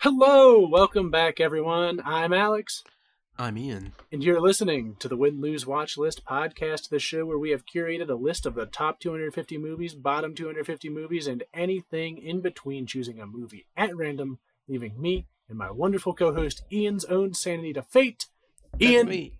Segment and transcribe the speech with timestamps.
[0.00, 2.00] Hello, welcome back, everyone.
[2.04, 2.84] I'm Alex,
[3.36, 3.94] I'm Ian.
[4.12, 7.66] and you're listening to the Win Lose Watch List podcast, the show where we have
[7.66, 12.86] curated a list of the top 250 movies, bottom 250 movies, and anything in between,
[12.86, 14.38] choosing a movie at random,
[14.68, 18.26] leaving me and my wonderful co-host Ian's own sanity to fate.
[18.80, 18.92] Ian.
[18.92, 19.32] That's Ian, me.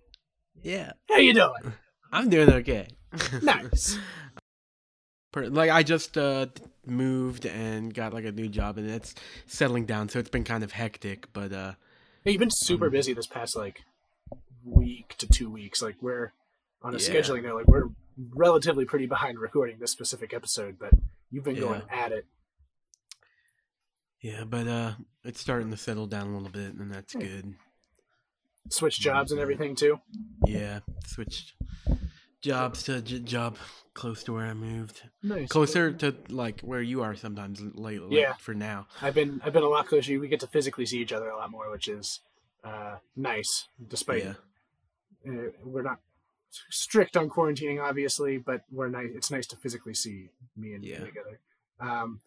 [0.61, 1.73] Yeah, how you doing?
[2.11, 2.87] I'm doing okay.
[3.41, 3.97] Nice.
[5.35, 6.47] Like I just uh,
[6.85, 9.13] moved and got like a new job, and it's
[9.45, 11.31] settling down, so it's been kind of hectic.
[11.33, 11.73] But uh,
[12.25, 13.83] Hey, you've been super Um, busy this past like
[14.63, 15.81] week to two weeks.
[15.81, 16.33] Like we're
[16.81, 17.09] on a Yeah.
[17.09, 20.93] scheduling note, like we're relatively pretty behind recording this specific episode, but
[21.29, 22.25] you've been going at it.
[24.21, 27.19] yeah, but uh, it's starting to settle down a little bit, and that's Hmm.
[27.19, 27.53] good.
[28.71, 29.99] Switch jobs and everything too.
[30.45, 31.53] Yeah, switched
[32.41, 33.57] jobs to j- job
[33.93, 35.49] close to where I moved, Nice.
[35.49, 38.19] closer to like where you are sometimes lately.
[38.19, 38.33] Yeah.
[38.39, 38.87] for now.
[39.01, 40.17] I've been I've been a lot closer.
[40.19, 42.21] We get to physically see each other a lot more, which is
[42.63, 43.67] uh, nice.
[43.87, 44.33] Despite Yeah,
[45.27, 45.99] uh, we're not
[46.69, 49.09] strict on quarantining, obviously, but we're nice.
[49.13, 51.05] It's nice to physically see me and you Yeah.
[51.05, 51.39] together.
[51.79, 52.21] Um,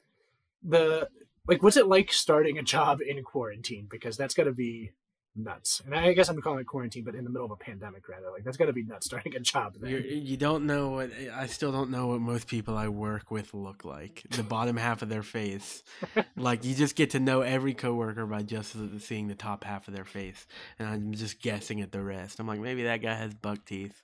[0.63, 1.09] the
[1.47, 3.89] like, what's it like starting a job in quarantine?
[3.91, 4.93] Because that's got to be
[5.35, 5.81] nuts.
[5.85, 8.31] And I guess I'm calling it quarantine, but in the middle of a pandemic, rather.
[8.31, 9.77] Like that's got to be nuts starting a job.
[9.81, 10.11] You're, There.
[10.11, 13.85] you don't know what I still don't know what most people I work with look
[13.85, 14.23] like.
[14.31, 15.83] The bottom half of their face,
[16.37, 19.95] like you just get to know every coworker by just seeing the top half of
[19.95, 20.47] their face,
[20.79, 22.39] and I'm just guessing at the rest.
[22.41, 24.03] I'm like, maybe that guy has buck teeth.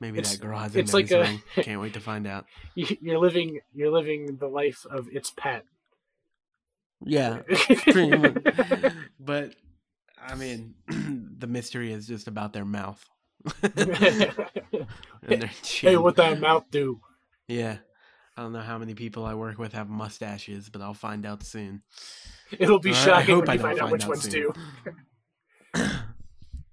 [0.00, 2.46] Maybe It's- that girl has a it's nose like a- Can't wait to find out.
[2.74, 5.64] You- You're living you're living the life of its pet.
[7.02, 7.40] Yeah,
[9.20, 9.54] but
[10.22, 10.74] I mean,
[11.38, 13.04] the mystery is just about their mouth
[13.62, 13.72] and
[15.22, 15.90] their chin.
[15.90, 17.00] hey, what that mouth do?
[17.48, 17.78] Yeah.
[18.36, 21.42] I don't know how many people I work with have mustaches, but I'll find out
[21.42, 21.82] soon.
[22.58, 24.52] It'll be shocking when I you find out which out ones soon.
[25.74, 25.84] do.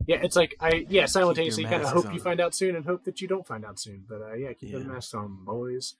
[0.07, 3.03] Yeah, it's like I yeah simultaneously kind of hope you find out soon and hope
[3.03, 4.05] that you don't find out soon.
[4.07, 4.79] But uh, yeah, keep Yeah.
[4.79, 5.95] masks on, boys.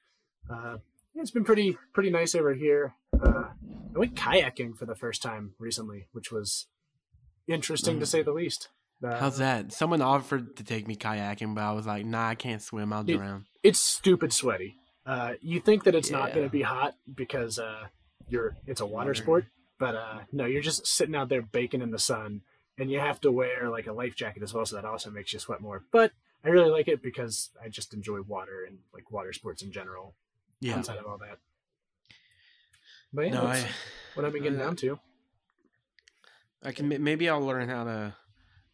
[0.50, 0.78] Uh,
[1.14, 2.94] yeah, it's been pretty pretty nice over here.
[3.22, 3.50] Uh,
[3.94, 6.68] I went kayaking for the first time recently, which was
[7.48, 8.10] interesting to Mm.
[8.10, 8.70] say the least.
[9.04, 9.72] Uh, How's that?
[9.72, 12.92] Someone offered to take me kayaking, but I was like, nah, I can't swim.
[12.92, 13.46] I'll Dude, drown.
[13.64, 14.76] It's stupid sweaty.
[15.06, 17.88] Uh, you think that it's not going to be hot because uh,
[18.28, 19.46] you're it's a water sport,
[19.80, 22.42] but uh, no, you're just sitting out there baking in the sun,
[22.78, 25.32] and you have to wear like a life jacket as well, so that also makes
[25.32, 25.84] you sweat more.
[25.92, 26.12] But
[26.44, 30.16] I really like it because I just enjoy water and like water sports in general.
[30.60, 30.76] Yeah.
[30.78, 31.38] Outside of all that,
[33.14, 33.68] but yeah, No, that's I,
[34.16, 35.00] what I've been getting down to.
[36.64, 38.16] I can maybe I'll learn how to.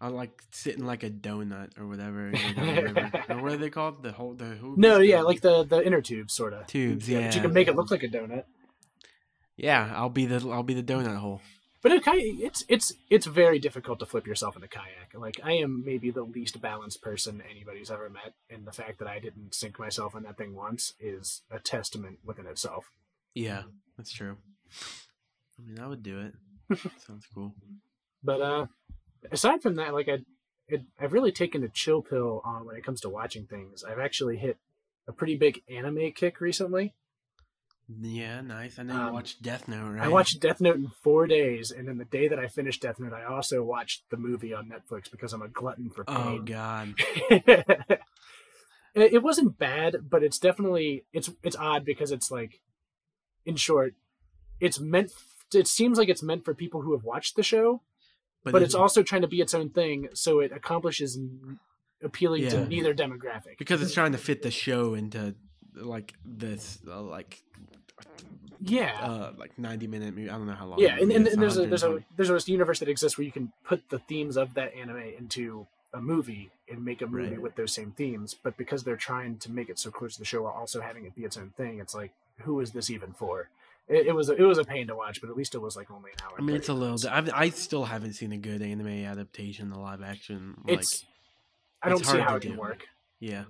[0.01, 2.27] I'll like sit in like a donut or whatever.
[2.27, 3.23] you know, down the river.
[3.29, 4.03] or what are they called?
[4.03, 4.77] The whole the hoops?
[4.77, 7.07] No, yeah, like the the inner tube sort of tubes.
[7.07, 8.43] Yeah, Yeah, but you can make it look like a donut.
[9.55, 11.17] Yeah, I'll be the I'll be the donut mm-hmm.
[11.17, 11.41] hole.
[11.83, 15.13] But it it's it's it's very difficult to flip yourself in a kayak.
[15.13, 19.07] Like I am maybe the least balanced person anybody's ever met, and the fact that
[19.07, 22.89] I didn't sink myself in that thing once is a testament within itself.
[23.35, 23.69] Yeah, mm-hmm.
[23.97, 24.37] that's true.
[25.59, 26.35] I mean, I would do it.
[27.05, 27.53] Sounds cool.
[28.23, 28.65] But uh,
[29.31, 30.19] aside from that, like I,
[30.67, 33.83] it, I've really taken a chill pill on when it comes to watching things.
[33.83, 34.57] I've actually hit
[35.07, 36.93] a pretty big anime kick recently.
[37.99, 38.79] Yeah, nice.
[38.79, 40.05] I know you Um, watched Death Note, right?
[40.05, 42.97] I watched Death Note in four days, and then the day that I finished Death
[42.97, 46.15] Note, I also watched the movie on Netflix because I'm a glutton for pain.
[46.17, 46.93] Oh God.
[47.29, 47.99] it
[48.95, 52.61] it wasn't bad, but it's definitely it's it's odd because it's like,
[53.45, 53.95] in short,
[54.61, 55.11] it's meant.
[55.55, 57.81] It seems like it's meant for people who have watched the show,
[58.43, 61.17] but, it's also trying to be its own thing, so it accomplishes
[62.03, 62.49] appealing Yeah.
[62.49, 63.57] to neither demographic.
[63.57, 65.35] because it's trying to fit the show into
[65.75, 67.41] like this uh, like
[68.65, 70.29] yeah, uh like 90 minute movie.
[70.29, 70.79] I don't know how long.
[70.79, 73.31] yeah, and, and, and there's a there's a there's a universe that exists where you
[73.31, 77.41] can put the themes of that anime into a movie and make a movie Right.
[77.41, 78.33] with those same themes.
[78.41, 81.05] But because they're trying to make it so close to the show while also having
[81.05, 83.49] it be its own thing, it's like, who is this even for?
[83.87, 85.75] It, it was a, it was a pain to watch, but at least it was
[85.75, 86.35] like only an hour.
[86.37, 86.97] I mean, it's a little.
[87.09, 90.55] I've, I still haven't seen a good anime adaptation, the live action.
[90.65, 91.05] Like, It's
[91.81, 92.85] I don't it's see how it can work.
[93.19, 93.43] yeah,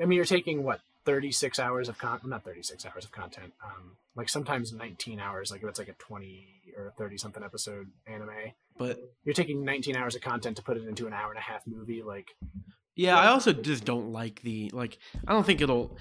[0.00, 3.96] I mean, you're taking what 36 hours of content, not 36 hours of content, um,
[4.16, 6.48] like sometimes 19 hours, like if it's like a 20
[6.78, 8.30] or 30 something episode anime.
[8.78, 11.42] but You're taking 19 hours of content to put it into an hour and a
[11.42, 12.02] half movie.
[12.02, 12.28] Like,
[12.96, 14.98] yeah, I also just don't like the like.
[15.26, 15.98] I don't think it'll.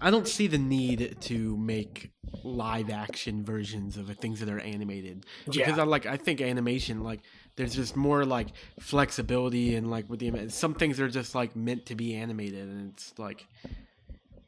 [0.00, 2.12] I don't see the need to make
[2.44, 6.06] live action versions of the things that are animated because yeah, I like.
[6.06, 7.20] I think animation like
[7.56, 8.48] there's just more like
[8.80, 12.92] flexibility and like with the some things are just like meant to be animated and
[12.92, 13.46] it's like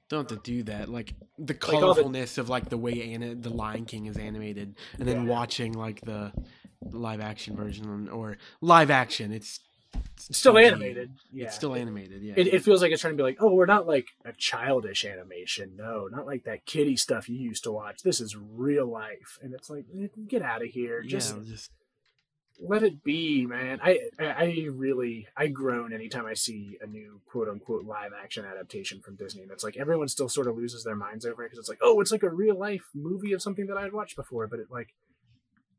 [0.08, 3.35] don't have to do that like the Like the- colorfulness of like the way Anna,
[3.35, 5.31] the Lion King is animated and then Yeah.
[5.31, 6.32] watching like the
[6.91, 9.32] live action version or live action.
[9.32, 9.61] It's
[10.29, 11.12] It's still animated.
[11.32, 11.46] Yeah.
[11.46, 12.23] It's still animated.
[12.23, 12.35] Yeah.
[12.37, 15.05] It, it feels like it's trying to be like, oh, we're not like a childish
[15.05, 15.73] animation.
[15.76, 18.02] No, not like that kiddie stuff you used to watch.
[18.02, 21.02] This is real life, and it's like, eh, get out of here.
[21.02, 21.70] Just yeah, just
[22.61, 23.81] let it be, man.
[23.82, 28.44] I I I really I groan anytime I see a new quote unquote live action
[28.44, 31.46] adaptation from Disney, and it's like everyone still sort of loses their minds over it
[31.46, 33.93] because it's like, oh, it's like a real life movie of something that I had
[33.93, 34.94] watched before, but it like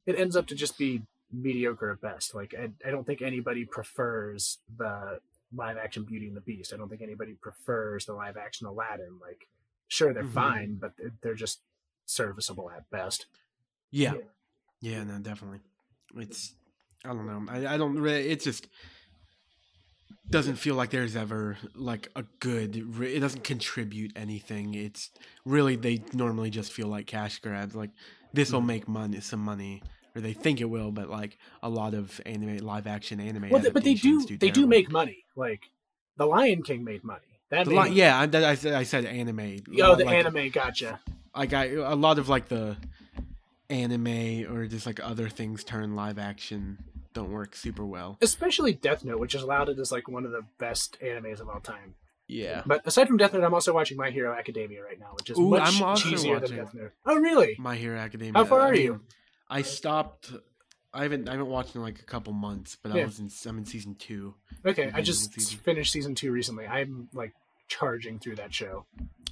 [0.06, 2.34] it ends up to just be mediocre at best.
[2.36, 5.20] Like I, I don't think anybody prefers the
[5.56, 6.74] live action Beauty and the Beast.
[6.74, 9.20] I don't think anybody prefers the live action Aladdin.
[9.22, 9.48] Like,
[9.88, 10.34] sure they're Mhm.
[10.34, 11.62] fine, but they're, just
[12.06, 13.26] serviceable at best.
[13.92, 14.14] yeah.
[14.82, 15.60] Yeah, no, definitely.
[16.16, 16.56] It's
[17.06, 17.46] I don't know.
[17.52, 18.30] I, I don't really.
[18.30, 18.68] It just
[20.30, 22.76] doesn't feel like there's ever like a good.
[23.02, 24.74] It doesn't contribute anything.
[24.76, 25.10] It's
[25.46, 27.76] really they normally just feel like cash grabs.
[27.76, 27.90] Like
[28.34, 28.66] this will Mhm.
[28.68, 29.82] make money, some money,
[30.16, 30.92] or they think it will.
[30.92, 33.50] But like a lot of anime, live action anime.
[33.50, 35.26] Well, but they do adaptations they do make money.
[35.36, 35.70] Like
[36.18, 37.22] the Lion King made money.
[37.50, 39.62] That made, li- yeah, I, I, said- I said anime.
[39.82, 41.00] Oh, the like, anime, gotcha.
[41.36, 42.78] like I, a lot of like the
[43.70, 46.78] anime or just like other things turn live action
[47.14, 48.18] don't work super well.
[48.22, 51.60] Especially Death Note, which is lauded as like one of the best animes of all
[51.60, 51.96] time.
[52.28, 52.62] Yeah.
[52.66, 55.40] But aside from Death Note, I'm also watching My Hero Academia right now, which is
[55.40, 56.92] Ooh, much I'm also cheesier watching- than Death Note.
[57.06, 57.56] Oh, really?
[57.58, 58.34] My Hero Academia.
[58.34, 59.02] How far I are mean, you?
[59.50, 60.32] I stopped.
[60.94, 61.28] I haven't.
[61.28, 63.30] I haven't watched in like a couple months, but I was in.
[63.48, 64.36] I'm in season two.
[64.66, 65.60] Okay, I just season.
[65.60, 66.66] finished season two recently.
[66.68, 67.34] I'm like
[67.68, 68.86] charging through that show.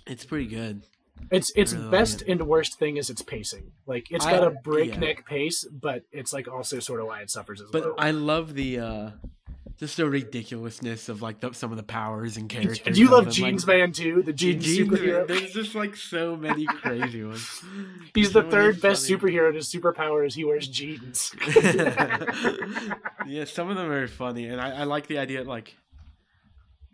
[0.06, 0.84] It's pretty good.
[1.32, 2.28] Its its really like best it.
[2.30, 3.72] and worst thing is its pacing.
[3.86, 7.60] Like it's got a breakneck pace, but it's like also sort of why it suffers
[7.60, 7.96] as But well.
[7.98, 9.10] I love the uh
[9.80, 12.96] just the ridiculousness of like the, some of the powers and characters.
[12.96, 14.24] Do you love Jeans like, Man too?
[14.24, 15.28] The Gene- Jeans superhero.
[15.28, 17.62] There's just like so many crazy ones.
[18.16, 19.48] He's the So third best funny- superhero.
[19.48, 21.36] and His superpower is he wears jeans.
[23.28, 25.76] yeah, some of them are funny, and I, I like the idea like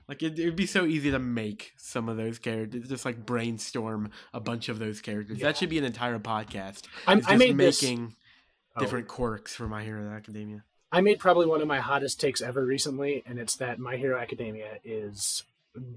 [0.09, 4.12] like it would be so easy to make some of those characters, just like brainstorm
[4.33, 5.38] a bunch of those characters.
[5.39, 5.47] Yeah.
[5.47, 6.83] That should be an entire podcast.
[7.07, 7.81] I'm, I just made this.
[7.81, 8.15] making
[8.75, 10.65] oh, different quirks for My Hero Academia.
[10.93, 14.19] I made probably one of my hottest takes ever recently, and it's that My Hero
[14.19, 15.43] Academia is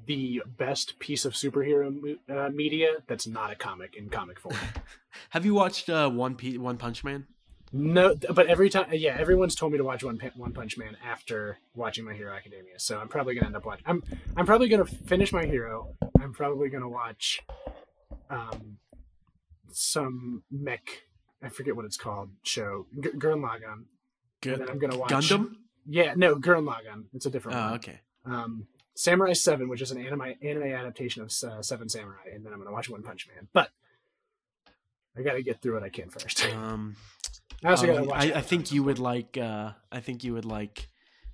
[0.07, 4.57] the best piece of superhero uh, media that's not a comic in comic form.
[5.31, 7.27] Have you watched uh, One P- One Punch Man?
[7.75, 11.59] No, but every time, yeah, everyone's told me to watch One, One Punch Man after
[11.75, 13.85] watching My Hero Academia, so I'm probably gonna end up watching.
[13.87, 14.03] I'm
[14.35, 15.95] I'm probably gonna finish My Hero.
[16.23, 17.43] I'm probably gonna watch,
[18.31, 18.79] um,
[19.71, 21.03] some mech.
[21.43, 22.31] I forget what it's called.
[22.45, 23.85] Show G- Gurren Lagann.
[24.41, 24.55] Good.
[24.55, 25.57] And then I'm gonna watch Gundam.
[25.87, 27.05] Yeah, no, Gurren Lagann.
[27.15, 27.75] It's a different Oh, one.
[27.75, 28.01] okay.
[28.25, 32.53] um, Samurai Seven, which is an anime anime adaptation of uh, Seven Samurai, and then
[32.53, 33.49] I'm gonna watch One Punch Man.
[33.53, 33.71] But
[35.17, 36.47] I gotta get through what I can first.
[36.55, 36.97] Um,
[37.65, 38.19] I also um, watch.
[38.31, 39.39] I, I think you would like.
[39.39, 40.89] Uh, I think you would like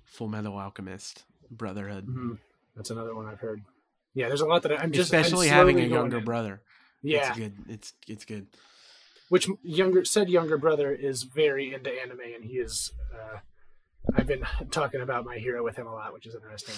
[0.05, 2.37] Full Metal Alchemist Brotherhood, Mhm.
[2.75, 3.61] That's another one I've heard.
[4.15, 6.23] Yeah, there's a lot that I, I'm just I'm especially having a younger in.
[6.23, 6.61] brother.
[7.01, 7.53] Yeah, it's good.
[7.67, 8.47] It's it's good.
[9.29, 12.91] Which younger said younger brother is very into anime, and he is.
[13.13, 13.39] Uh,
[14.15, 16.75] I've been talking about my hero with him a lot, which is interesting.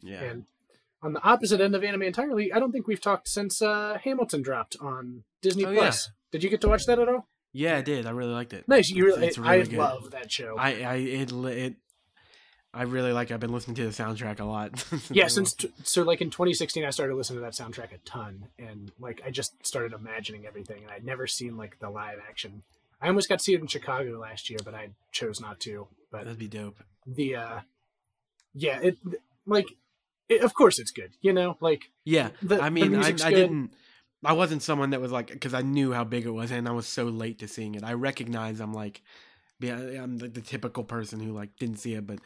[0.00, 0.22] Yeah.
[0.22, 0.44] And
[1.02, 4.42] on the opposite end of anime entirely, I don't think we've talked since uh, Hamilton
[4.42, 6.10] dropped on Disney Oh, Plus.
[6.30, 7.26] Did you get to watch that at all?
[7.52, 8.06] yeah, I did.
[8.06, 8.66] I really liked it.
[8.68, 8.88] Nice.
[8.90, 9.78] You really, It's I really good.
[9.78, 10.56] love that show.
[10.58, 11.74] I I it it.
[12.74, 13.30] I really like.
[13.30, 14.82] I've been listening to the soundtrack a lot.
[15.10, 18.48] yeah, since t- so like in 2016, I started listening to that soundtrack a ton,
[18.58, 22.62] and like I just started imagining everything, and I'd never seen like the live action.
[23.00, 25.86] I almost got to see it in Chicago last year, but I chose not to.
[26.10, 26.78] But that'd be dope.
[27.06, 27.60] the uh
[28.54, 28.96] yeah, it
[29.46, 29.66] like
[30.28, 33.72] it, of course it's good, you know, like Yeah, the, I mean, I, I didn't.
[34.24, 36.72] I wasn't someone that was like because I knew how big it was, and I
[36.72, 37.84] was so late to seeing it.
[37.84, 39.02] I recognize I'm like,
[39.60, 42.20] yeah, I'm the, the typical person who like didn't see it, but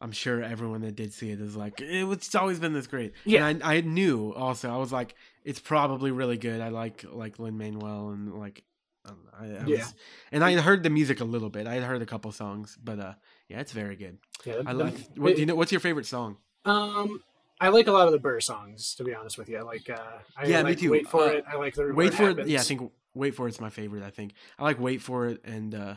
[0.00, 2.86] I'm sure everyone that did see it is like, it was, it's always been this
[2.86, 3.14] great.
[3.24, 3.46] Yeah.
[3.46, 4.70] and I, I knew also.
[4.72, 5.14] I was like,
[5.44, 6.60] it's probably really good.
[6.60, 8.62] I like like Lin Manuel and like,
[9.04, 9.78] I, know, I, I Yeah.
[9.78, 9.94] was,
[10.32, 11.66] and I heard the music a little bit.
[11.66, 13.14] I had heard a couple songs, but uh,
[13.48, 14.18] yeah, it's very good.
[14.44, 14.94] Yeah, I like.
[15.16, 15.54] What do you know?
[15.56, 16.36] What's your favorite song?
[16.64, 17.22] Um,
[17.60, 19.58] I like a lot of the Burr songs, to be honest with you.
[19.58, 20.92] I like, uh, I Yeah, me too.
[20.92, 21.44] Wait for Uh, it.
[21.50, 22.46] I like the Wait for it.
[22.46, 24.04] Yeah, I think Wait for it's my favorite.
[24.04, 25.94] I think I like Wait for it, and uh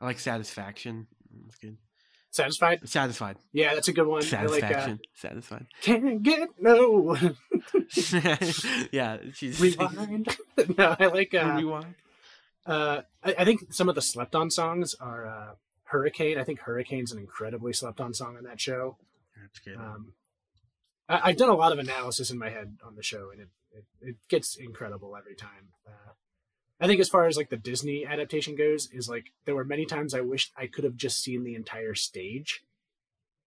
[0.00, 1.06] I like Satisfaction.
[1.44, 1.76] That's good.
[2.34, 2.88] Satisfied.
[2.88, 3.36] Satisfied.
[3.52, 4.24] Yeah, that's a good one.
[4.24, 5.00] I like uh, Satisfaction.
[5.14, 5.66] Satisfied.
[5.82, 7.16] Can't get no
[8.90, 10.36] yeah, she's rewind.
[10.76, 11.94] no, I like uh, Rewind.
[12.66, 16.36] uh, I, I think some of the slept on songs are uh, Hurricane.
[16.36, 18.96] I think Hurricane's an incredibly slept on song on that show.
[19.40, 19.76] That's good.
[19.76, 20.14] Um,
[21.08, 23.48] I, I've done a lot of analysis in my head on the show, and it,
[23.70, 25.68] it, it gets incredible every time.
[25.86, 26.14] Uh,
[26.80, 29.86] I think as far as like the Disney adaptation goes, is like there were many
[29.86, 32.62] times I wished I could have just seen the entire stage.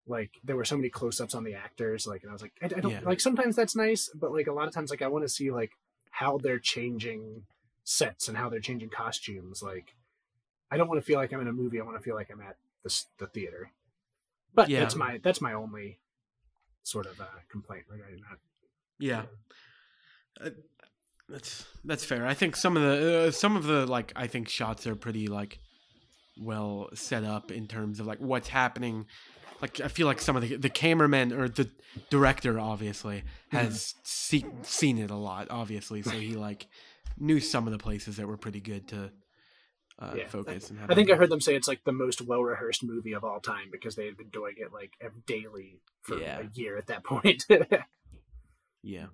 [0.07, 2.65] Like there were so many close-ups on the actors, like and I was like, I,
[2.65, 3.01] I don't Yeah.
[3.03, 3.19] like.
[3.19, 5.71] Sometimes that's nice, but like a lot of times, like I want to see like
[6.11, 7.43] how they're changing
[7.83, 9.61] sets and how they're changing costumes.
[9.61, 9.95] Like
[10.71, 11.79] I don't want to feel like I'm in a movie.
[11.81, 13.71] I want to feel like I'm at the the theater.
[14.53, 14.79] But Yeah.
[14.79, 15.99] that's my that's my only
[16.83, 18.37] sort of uh, complaint regarding that.
[18.99, 19.23] Yeah,
[20.39, 20.51] uh,
[21.29, 22.25] that's that's fair.
[22.25, 25.27] I think some of the uh, some of the like I think shots are pretty
[25.27, 25.59] like
[26.39, 29.05] well set up in terms of like what's happening.
[29.61, 31.69] Like I feel like some of the the cameraman or the
[32.09, 36.67] director obviously has see, seen it a lot, obviously, so he like
[37.17, 39.11] knew some of the places that were pretty good to
[39.99, 40.27] uh, Yeah.
[40.27, 40.69] focus.
[40.69, 43.13] And have I think I heard them say it's like the most well rehearsed movie
[43.13, 44.91] of all time because they had been doing it like
[45.25, 46.41] daily for Yeah.
[46.41, 47.45] a year at that point.
[48.83, 49.07] yeah.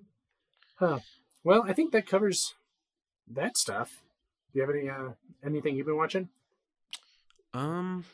[1.44, 2.54] Well, I think that covers
[3.30, 4.02] that stuff.
[4.52, 5.10] Do you have any uh,
[5.44, 6.28] anything you've been watching?
[7.52, 8.04] Um,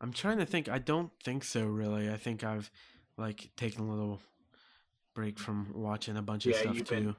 [0.00, 0.68] I'm trying to think.
[0.68, 1.64] I don't think so.
[1.66, 2.70] Really, I think I've
[3.16, 4.20] like taken a little
[5.14, 6.94] break from watching a bunch of Yeah, stuff you've too.
[6.94, 7.16] been-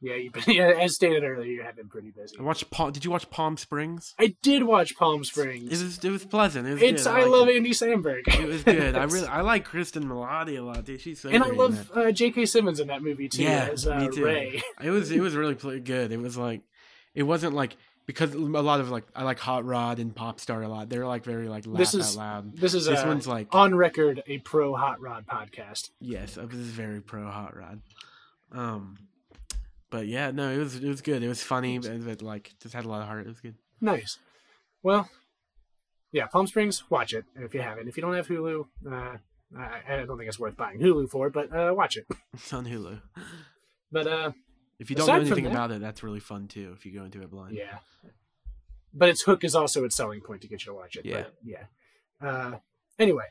[0.00, 2.36] Yeah, you've been yeah, as stated earlier, you have been pretty busy.
[2.38, 2.70] I watched.
[2.70, 4.14] Palm, did you watch Palm Springs?
[4.18, 5.64] I did watch Palm Springs.
[5.64, 6.68] It was it was pleasant.
[6.68, 7.10] It was it's good.
[7.10, 7.56] I, liked love it.
[7.56, 8.22] Andy Samberg.
[8.28, 8.94] It was good.
[8.94, 10.84] I really I like Cristin Milioti a lot.
[10.84, 11.00] Dude.
[11.00, 12.46] She's so and I love uh, J.K.
[12.46, 14.24] Simmons in that movie too Yeah, as uh, me too.
[14.24, 14.62] Ray.
[14.82, 16.12] It was it was really good.
[16.12, 16.62] It was like
[17.14, 17.76] it wasn't like
[18.06, 20.88] because a lot of like I like Hot Rod and Pop Star a lot.
[20.88, 22.56] They're like very like laugh This out is- loud.
[22.56, 25.90] This is This uh, one's like on record a pro hot rod podcast.
[26.00, 27.80] Yes, I was very pro hot rod.
[28.52, 28.96] Um,
[29.90, 31.22] but yeah, no, it was it was good.
[31.22, 33.26] It was funny, but, but like just had a lot of heart.
[33.26, 33.54] It was good.
[33.80, 34.18] Nice.
[34.82, 35.08] Well,
[36.12, 37.88] yeah, Palm Springs, watch it if you haven't.
[37.88, 39.16] If you don't have Hulu, uh,
[39.58, 42.06] I, I don't think it's worth buying Hulu for, but uh, watch it.
[42.34, 43.00] It's on Hulu.
[43.90, 44.32] But uh,
[44.78, 46.72] If you don't know anything that- about it, that's really fun too.
[46.76, 47.56] If you go into it blind.
[47.56, 47.78] yeah.
[48.94, 51.04] But its hook is also its selling point to get you to watch it.
[51.04, 51.22] Yeah.
[51.24, 51.64] But, yeah.
[52.26, 52.58] Uh,
[52.98, 53.26] anyway,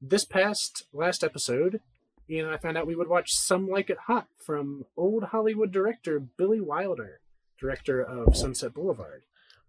[0.00, 1.80] this past last episode,
[2.28, 6.20] and I found out we would watch Some Like It Hot from old Hollywood director
[6.20, 7.20] Billy Wilder,
[7.58, 9.22] director of Sunset Boulevard.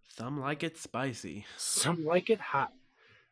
[0.07, 1.45] Some like it spicy.
[1.57, 2.71] Some Like It Hot.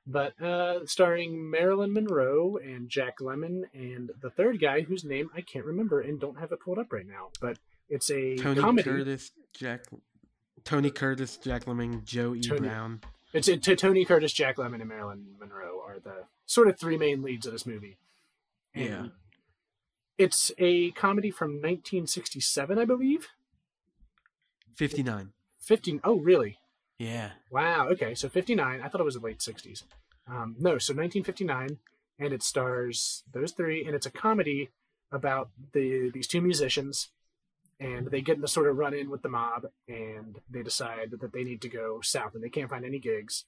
[0.08, 5.42] But uh, starring Marilyn Monroe and Jack Lemmon and the third guy whose name I
[5.42, 7.30] can't remember and don't have it pulled up right now.
[7.40, 8.90] But it's a Tony comedy.
[8.90, 9.86] Curtis, Jack,
[10.64, 12.42] Tony Curtis, Jack Lemmon, Joe E.
[12.42, 13.02] Tony- Brown.
[13.34, 16.98] It's it, to Tony Curtis, Jack Lemmon, and Marilyn Monroe are the sort of three
[16.98, 17.98] main leads of this movie.
[18.74, 19.08] And Yeah.
[20.18, 23.28] It's a comedy from 1967, I believe.
[24.76, 25.34] Fifty nine.
[25.62, 26.02] 15.
[26.04, 26.58] Oh, really?
[26.98, 27.32] Yeah.
[27.50, 27.88] Wow.
[27.90, 28.16] Okay.
[28.16, 28.82] So 59.
[28.82, 29.84] I thought it was the late 60s.
[30.28, 31.78] Um, no, so 1959,
[32.20, 34.70] and it stars those three, and it's a comedy
[35.12, 37.10] about the these two musicians,
[37.80, 41.12] and they get in a sort of run in with the mob, and they decide
[41.12, 43.46] that they need to go south, and they can't find any gigs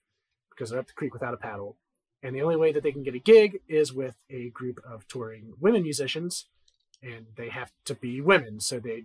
[0.49, 1.77] because they're up the creek without a paddle,
[2.23, 5.07] and the only way that they can get a gig is with a group of
[5.07, 6.45] touring women musicians,
[7.03, 9.03] and they have to be women, so they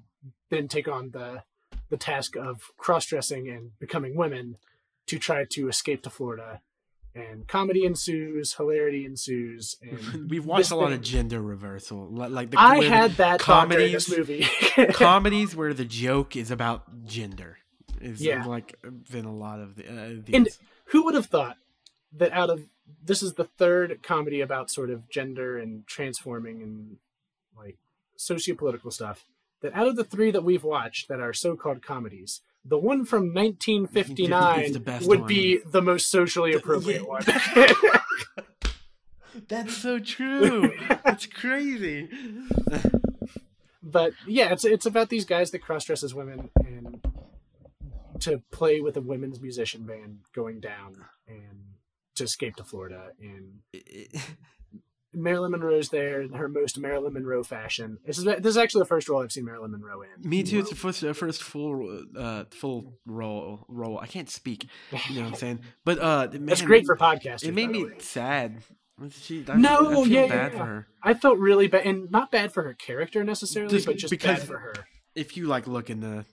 [0.50, 1.42] then take on the
[1.90, 4.56] the task of cross dressing and becoming women
[5.06, 6.60] to try to escape to Florida.
[7.14, 12.06] And comedy ensues, hilarity ensues, and We've watched a lot thing- of gender reversal.
[12.10, 14.92] Like the I had that thought during this comedies- movie.
[14.92, 17.56] comedies where the joke is about gender.
[18.00, 18.44] Is Yeah.
[18.44, 18.76] like
[19.10, 20.34] been a lot of the, uh, these.
[20.36, 20.48] And-
[20.92, 21.56] Who would have thought
[22.12, 22.62] that out of
[23.04, 26.96] this is the third comedy about sort of gender and transforming and
[27.56, 27.78] like
[28.18, 29.24] sociopolitical stuff?
[29.60, 33.34] That out of the three that we've watched that are so-called comedies, the one from
[33.34, 35.28] 1959 the best would one.
[35.28, 37.08] be the most socially appropriate yeah.
[37.08, 37.22] one.
[39.48, 40.72] That's so true.
[41.04, 42.08] That's crazy.
[43.82, 47.00] but yeah, it's it's about these guys that cross dress as women and
[48.20, 51.67] to play with a women's musician band going down and
[52.18, 53.08] to escape to Florida.
[53.20, 53.60] And
[55.14, 57.98] Marilyn Monroe's there in her most Marilyn Monroe fashion.
[58.04, 60.28] This is this is actually the first role I've seen Marilyn Monroe in.
[60.28, 60.60] Me too.
[60.60, 63.64] It's the first, uh, first full, uh, full role.
[63.68, 63.98] Role.
[63.98, 64.66] I can't speak.
[65.08, 65.60] You know what I'm saying?
[65.84, 67.48] But uh, man, That's great for podcasting.
[67.48, 67.92] It made by me way.
[67.98, 68.62] sad.
[69.10, 70.58] She, I, No, I feel yeah, yeah, bad yeah.
[70.58, 70.86] for her.
[71.02, 74.40] I felt really bad, and not bad for her character necessarily, Just but just because-
[74.40, 74.74] bad for her.
[75.14, 76.24] If you like look into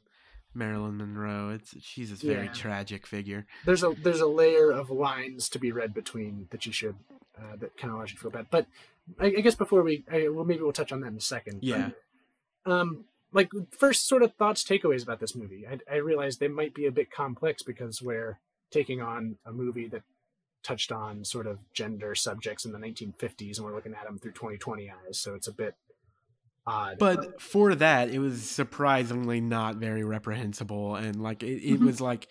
[0.56, 2.54] Marilyn Monroe, it's she's a very Yeah.
[2.54, 3.46] tragic figure.
[3.66, 6.96] there's a there's a layer of lines to be read between that you should
[7.38, 8.48] uh, that kind of allows you to feel bad.
[8.50, 8.66] But
[9.20, 11.60] I, I guess before we, I, well, maybe we'll touch on that in a second.
[11.64, 11.90] Yeah.
[12.66, 15.66] Um, like first sort of thoughts, takeaways about this movie.
[15.68, 18.40] I, I realized they might be a bit complex because we're
[18.72, 20.04] taking on a movie that
[20.64, 24.32] touched on sort of gender subjects in the 1950s, and we're looking at them through
[24.32, 25.20] 2020 eyes.
[25.20, 25.76] So it's a bit
[26.68, 26.98] odd.
[27.00, 31.86] But for that, it was surprisingly not very reprehensible, and like it, it Mhm.
[31.86, 32.28] was like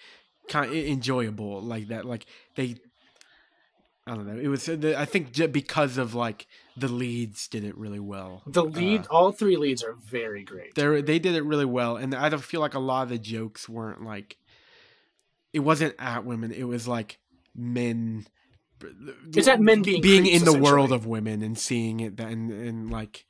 [0.48, 2.04] kind of enjoyable, like that.
[2.04, 2.26] Like
[2.56, 2.76] they,
[4.06, 4.38] I don't know.
[4.38, 4.68] It was.
[4.68, 8.42] I think because of like the leads did it really well.
[8.46, 10.74] the lead, all three leads are very great.
[10.74, 13.18] They they did it really well, and I don't feel like a lot of the
[13.18, 14.36] jokes weren't like.
[15.52, 16.50] It wasn't at women.
[16.50, 17.18] It was like
[17.54, 18.26] men.
[19.32, 22.90] It's at men being being in the world of women and seeing it and and
[22.90, 23.24] like.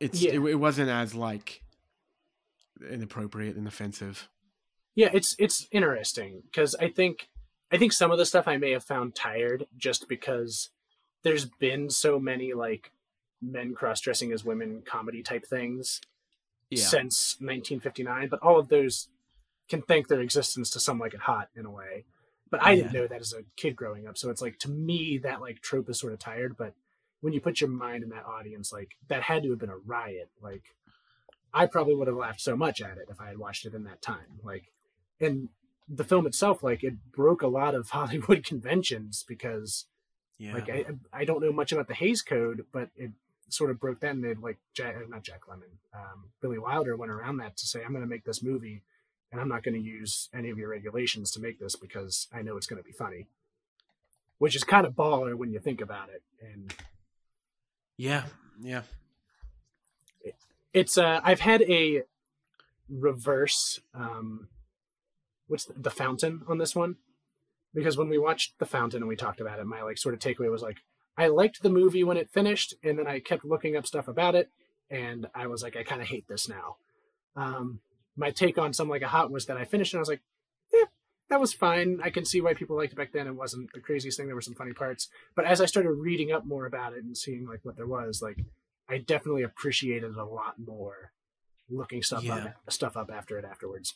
[0.00, 0.32] It's Yeah.
[0.32, 1.62] it, it wasn't as like
[2.90, 4.28] inappropriate and offensive.
[4.94, 7.28] Yeah, it's it's interesting because I think
[7.70, 10.70] I think some of the stuff I may have found tired just because
[11.22, 12.90] there's been so many like
[13.42, 16.00] men cross dressing as women comedy type things
[16.76, 19.08] since 1959, but all of those
[19.68, 22.04] can thank their existence to some like it hot in a way.
[22.50, 25.18] But I didn't know that as a kid growing up, so it's like to me
[25.18, 26.56] that like trope is sort of tired.
[26.56, 26.74] But
[27.20, 29.76] when you put your mind in that audience, like that had to have been a
[29.76, 30.30] riot.
[30.42, 30.62] Like
[31.52, 33.84] I probably would have laughed so much at it if I had watched it in
[33.84, 34.38] that time.
[34.42, 34.70] Like,
[35.20, 35.48] and
[35.88, 39.86] the film itself, like it broke a lot of Hollywood conventions because
[40.38, 40.54] Yeah.
[40.54, 43.10] like I I don't know much about the Hays Code, but it
[43.48, 44.12] sort of broke that.
[44.12, 47.82] And they'd like Jack, not Jack Lemmon, um, Billy Wilder went around that to say,
[47.82, 48.82] "I'm going to make this movie,
[49.32, 52.42] and I'm not going to use any of your regulations to make this because I
[52.42, 53.26] know it's going to be funny."
[54.38, 56.72] Which is kind of baller when you think about it, and
[58.00, 58.24] yeah.
[58.62, 58.82] Yeah.
[60.72, 62.02] it's uh I've had a
[62.88, 64.48] reverse um
[65.48, 66.96] what's the, the fountain on this one
[67.74, 70.20] because when we watched the fountain and we talked about it my like sort of
[70.20, 70.78] takeaway was like
[71.16, 74.34] I liked the movie when it finished and then I kept looking up stuff about
[74.34, 74.50] it
[74.90, 76.76] and I was like I kind of hate this now
[77.36, 77.80] um
[78.16, 80.22] my take on some like a hot was that I finished and I was like
[81.30, 83.80] that was fine I can see why people liked it back then it wasn't the
[83.80, 86.92] craziest thing there were some funny parts but as I started reading up more about
[86.92, 88.38] it and seeing like what there was like
[88.88, 91.12] I definitely appreciated it a lot more
[91.70, 92.34] looking stuff Yeah.
[92.36, 93.94] up stuff up after it afterwards.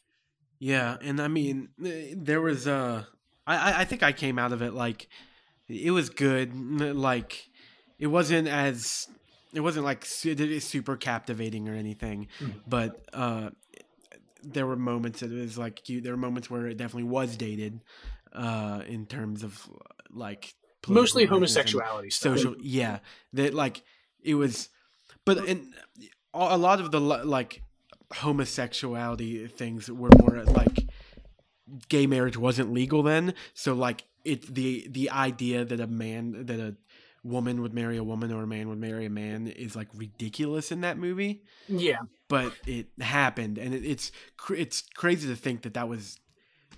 [0.60, 3.04] Yeah, and I mean, eh, there was uh,
[3.46, 5.08] I I- think I came out of it like
[5.68, 6.54] it was good.
[6.54, 7.48] Like
[7.98, 9.08] it wasn't as
[9.52, 12.54] it wasn't like super captivating or anything, Mhm.
[12.68, 13.50] but uh,
[14.44, 16.00] there were moments that it was like you.
[16.00, 17.80] There were moments where it definitely was dated,
[18.34, 19.68] uh, in terms of
[20.10, 20.54] like
[20.86, 22.38] Mostly homosexuality stuff.
[22.38, 22.98] social yeah
[23.32, 23.82] that like
[24.22, 24.68] it was
[25.24, 25.72] but and
[26.34, 27.62] a lot of the like
[28.12, 30.86] homosexuality things were more like
[31.88, 36.60] gay marriage wasn't legal then so like it's the the idea that a man that
[36.60, 36.76] a
[37.24, 40.70] woman would marry a woman or a man would marry a man is like ridiculous
[40.70, 41.42] in that movie.
[41.68, 46.18] Yeah, but it happened and it, it's cr- it's crazy to think that that was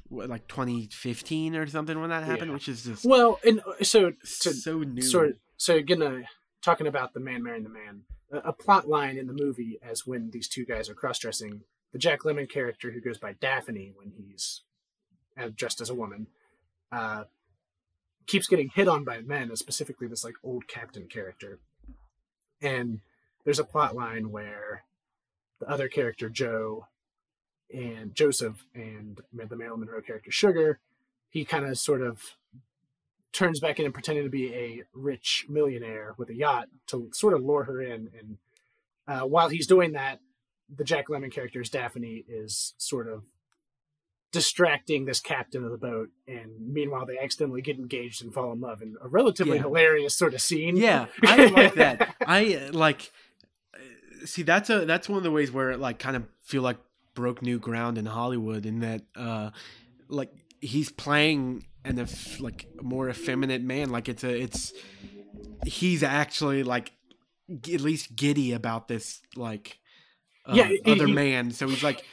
[0.08, 2.54] like 2015 or something when that happened Yeah.
[2.54, 5.02] which is just well, and uh, so to so new.
[5.02, 6.20] sort so again, uh,
[6.62, 10.06] talking about the man marrying the man, a, a plot line in the movie as
[10.06, 13.92] when these two guys are cross dressing, the Jack Lemmon character who goes by Daphne
[13.96, 14.62] when he's
[15.36, 16.26] uh, dressed as a woman,
[16.92, 17.24] uh,
[18.26, 21.58] keeps getting hit on by men, specifically this like old captain character,
[22.60, 23.00] and
[23.44, 24.84] there's a plot line where
[25.60, 26.86] the other character Joe
[27.72, 30.78] and Joseph and the Marilyn Monroe character Sugar,
[31.30, 32.36] he kind of sort of
[33.32, 37.34] turns back in and pretending to be a rich millionaire with a yacht to sort
[37.34, 38.10] of lure her in.
[38.18, 38.38] And
[39.06, 40.20] uh, while he's doing that,
[40.74, 43.24] the Jack Lemmon character's Daphne is sort of
[44.36, 48.60] distracting this captain of the boat, and meanwhile they accidentally get engaged and fall in
[48.60, 49.62] love in a relatively Yeah.
[49.62, 50.76] hilarious sort of scene.
[50.76, 52.14] Yeah, I like that.
[52.26, 53.10] I uh, like
[53.74, 56.62] uh, see that's a that's one of the ways where it like kind of feel
[56.62, 56.76] like
[57.14, 59.50] broke new ground in Hollywood in that uh
[60.08, 64.72] like he's playing an eff- like more effeminate man like it's a it's
[65.64, 66.92] he's actually like
[67.62, 69.78] g- at least giddy about this like
[70.44, 72.04] uh, Yeah, he- other he- man so he's like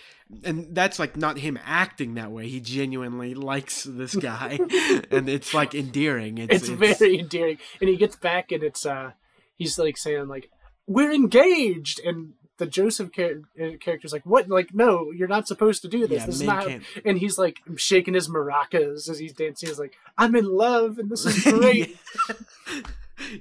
[0.44, 2.48] and that's like not him acting that way.
[2.48, 4.60] He genuinely likes this guy.
[5.12, 6.38] And it's like endearing.
[6.38, 7.58] It's, it's, very endearing.
[7.80, 9.12] And he gets back and it's uh
[9.56, 10.50] he's like saying like
[10.88, 12.00] we're engaged!
[12.04, 14.50] And the Joseph char- uh, character's like what?
[14.50, 16.22] Like no you're not supposed to do this.
[16.22, 19.70] Yeah, this is not can't and he's like shaking his maracas as he's dancing.
[19.70, 21.98] He's like I'm in love and this is great.
[22.30, 22.36] Yeah.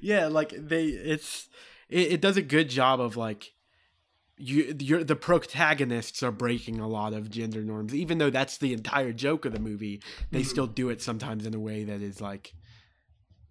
[0.01, 1.49] Yeah, like they it's
[1.89, 3.53] it, it does a good job of like
[4.39, 7.95] you you're the protagonists are breaking a lot of gender norms.
[7.95, 10.47] Even though that's the entire joke of the movie they Mhm.
[10.47, 12.53] still do it sometimes in a way that is like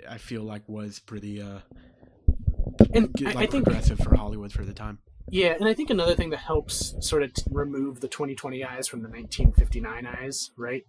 [0.09, 1.59] i feel like was pretty uh
[2.93, 4.99] and g- I, like I think progressive for hollywood for the time.
[5.29, 9.01] Yeah and I think another thing that helps sort of remove the 2020 eyes from
[9.03, 10.83] the 1959 eyes right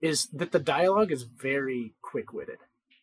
[0.00, 2.58] is that the dialogue is very quick-witted.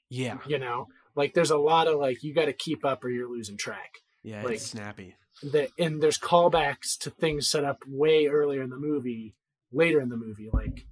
[0.10, 0.38] Yeah.
[0.48, 0.88] You know?
[1.16, 3.96] Like there's a lot of like you got to keep up or you're losing track.
[4.24, 5.16] Yeah, Like- it's snappy.
[5.44, 9.36] That and there's callbacks to things set up way earlier in the movie
[9.72, 10.86] later in the movie like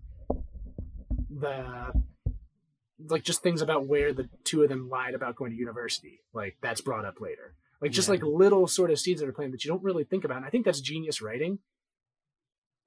[1.30, 1.92] the
[3.08, 6.56] like just things about where the two of them lied about going to university like
[6.62, 8.14] that's brought up later like just Yeah.
[8.14, 10.46] like little sort of seeds that are planted that you don't really think about and
[10.46, 11.60] i think that's genius writing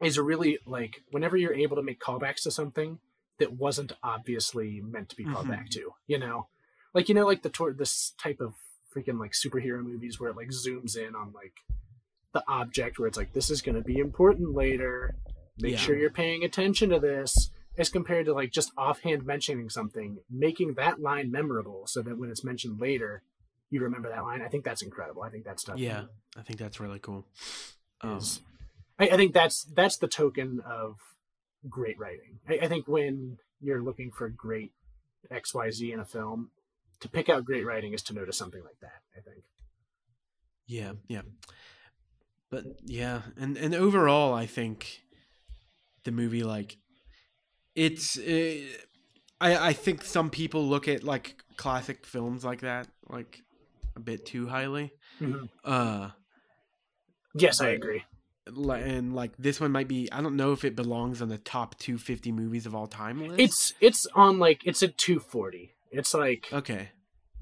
[0.02, 2.98] is really like whenever you're able to make callbacks to something
[3.38, 5.50] that wasn't obviously meant to be called Mhm.
[5.50, 6.48] back to you know
[6.94, 8.54] like you know like the tor- this type of
[8.96, 11.52] freaking like superhero movies where it like zooms in on like
[12.32, 15.16] the object where it's like this is going to be important later.
[15.58, 15.78] Make Yeah.
[15.78, 20.74] sure you're paying attention to this as compared to like just offhand mentioning something making
[20.74, 23.22] that line memorable so that when it's mentioned later
[23.68, 24.42] you remember that line.
[24.42, 25.22] I think that's incredible.
[25.22, 26.04] I think that stuff Yeah,
[26.36, 27.26] I think that's really cool.
[28.00, 28.40] Um, is
[28.98, 30.96] I, I think that's that's the token of
[31.68, 32.38] great writing.
[32.48, 34.72] I, I think when you're looking for great
[35.32, 36.50] xyz in a film
[37.00, 39.42] to pick out great writing is to notice something like that i think
[40.68, 41.22] Yeah, yeah.
[42.50, 45.02] But yeah, and and overall, I think
[46.04, 46.76] the movie like
[47.74, 48.18] it's.
[48.18, 48.56] Uh,
[49.40, 53.42] I I think some people look at like classic films like that like
[53.94, 54.92] a bit too highly.
[55.20, 55.48] Mhm.
[55.64, 56.10] Uh,
[57.34, 58.02] yes i agree
[58.46, 60.08] and like this one might be.
[60.12, 63.40] I don't know if it belongs on the top 250 movies of all time list.
[63.40, 66.90] it's it's on like it's at 240 it's like okay.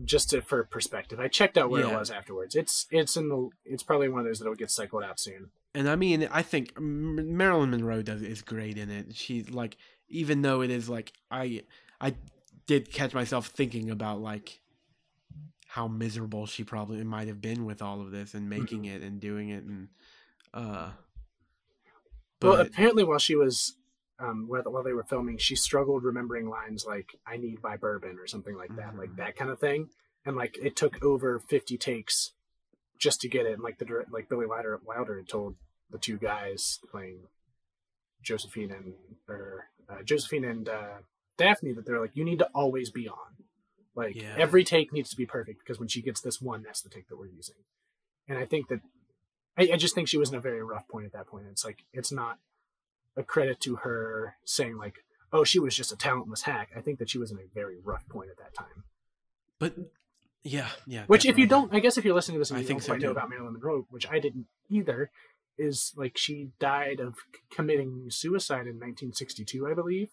[0.04, 3.48] just to, for perspective i checked out where it was afterwards it's it's in the
[3.64, 6.78] it's probably one of those that'll get cycled out soon And I mean, I think
[6.78, 9.16] Marilyn Monroe does is great in it.
[9.16, 9.76] She's like,
[10.08, 11.64] even though it is like, I
[12.00, 12.14] I
[12.66, 14.60] did catch myself thinking about like
[15.66, 19.20] how miserable she probably might have been with all of this and making it and
[19.20, 19.88] doing it and
[20.52, 20.90] uh.
[22.40, 23.74] well But apparently while she was
[24.18, 28.16] um while, while they were filming she struggled remembering lines like i need my bourbon
[28.18, 29.16] or something like that like Mhm.
[29.16, 29.88] that kind of thing.
[30.26, 32.32] And like it took over 50 takes
[32.98, 33.52] just to get it.
[33.54, 35.56] And like the like billy wilder wilder had told
[35.90, 37.18] the two guys playing
[38.22, 38.94] josephine and
[39.28, 40.98] or uh, josephine and uh
[41.36, 43.44] daphne that they're like you need to always be on.
[43.94, 44.36] Like Yeah.
[44.38, 47.08] every take needs to be perfect because when she gets this one that's the take
[47.08, 47.56] that we're using.
[48.28, 48.80] And i think that
[49.58, 51.46] I, I just think she was in a very rough point at that point.
[51.50, 52.38] It's like it's not
[53.16, 56.98] a credit to her saying like oh she was just a talentless hack i think
[56.98, 58.84] that she was in a very rough point at that time
[59.58, 59.74] but
[60.42, 61.04] yeah yeah.
[61.06, 62.80] which if you don't i guess if you're listening to this and I you think
[62.80, 65.10] don't so, quite know about marilyn monroe which i didn't either
[65.56, 67.14] is like she died of
[67.50, 70.10] committing suicide in 1962 i believe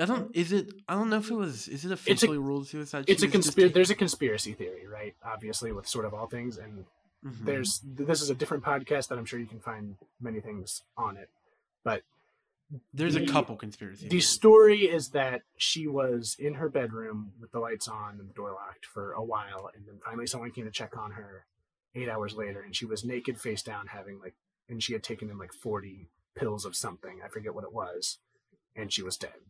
[0.00, 0.30] I don't.
[0.32, 0.72] Is it?
[0.88, 1.66] I don't know if it was.
[1.66, 3.06] Is it officially ruled suicide?
[3.08, 6.84] it's a conspiracy there's a conspiracy theory right obviously with sort of all things and
[7.26, 7.44] Mhm.
[7.44, 11.16] there's this is a different podcast that i'm sure you can find many things on
[11.16, 11.28] it
[11.84, 12.02] but
[12.92, 14.08] there's a couple conspiracy.
[14.08, 18.34] the story is that she was in her bedroom with the lights on and the
[18.34, 21.46] door locked for a while and then finally someone came to check on her
[21.94, 24.34] eight hours later and she was naked face down having like
[24.68, 28.18] and she had taken in like 40 pills of something i forget what it was
[28.76, 29.40] and she was dead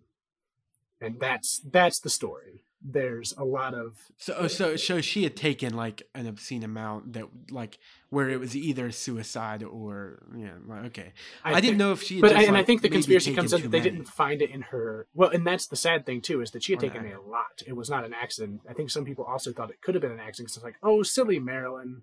[1.00, 5.34] and that's that's the story there's a lot of So, oh, so, so she had
[5.34, 7.78] taken like an obscene amount that, like,
[8.10, 11.12] where it was either suicide or, yeah, like, okay.
[11.42, 12.16] I, think- didn't know if she.
[12.16, 14.40] Had but just, I, and I think the conspiracy comes in that they didn't find
[14.40, 15.08] it in her.
[15.12, 17.62] Well, and that's the sad thing too is that she had Or taken a lot.
[17.66, 18.60] It was not an accident.
[18.70, 20.50] I think some people also thought it could have been an accident.
[20.50, 22.02] 'cause it's like, oh, silly Marilyn,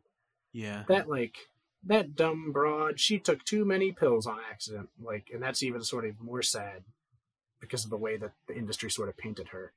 [0.51, 0.83] Yeah.
[0.89, 1.37] that like
[1.85, 2.99] that dumb broad.
[2.99, 4.89] She took too many pills on accident.
[5.01, 6.83] Like, and that's even sort of more sad
[7.65, 9.73] because of the way that the industry sort of painted her.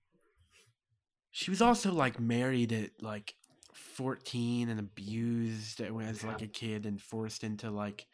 [1.31, 3.35] She was also like married at like
[3.75, 8.07] 14 and abused as like a kid and forced into like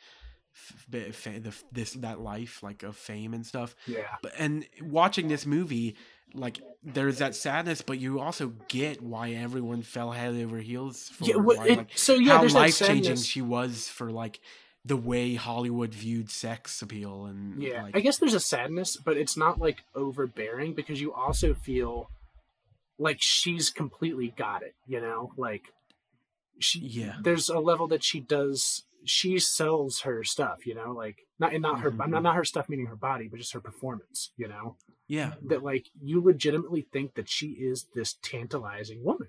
[0.54, 3.74] f- fa- fa- the, this that life like of fame and stuff.
[3.86, 5.96] Yeah, But and watching this movie,
[6.34, 11.24] like there's that sadness, but you also get why everyone fell head over heels for
[11.24, 11.34] yeah.
[11.34, 14.10] her, Well, why, it, like, so yeah, how there's that life changing she was for
[14.10, 14.40] like
[14.84, 19.16] the way Hollywood viewed sex appeal and Yeah, like, I guess there's a sadness, but
[19.16, 22.10] it's not like overbearing because you also feel
[22.98, 24.74] like she's completely got it.
[24.86, 25.62] You know, like
[26.58, 26.80] she.
[26.80, 27.16] Yeah.
[27.22, 28.84] There's a level that she does.
[29.04, 30.66] She sells her stuff.
[30.66, 31.90] You know, like not and not her.
[31.90, 32.08] Mhm.
[32.10, 34.32] Not not her stuff meaning her body, but just her performance.
[34.36, 34.76] You know,
[35.08, 39.28] yeah, that like you legitimately think that she is this tantalizing woman,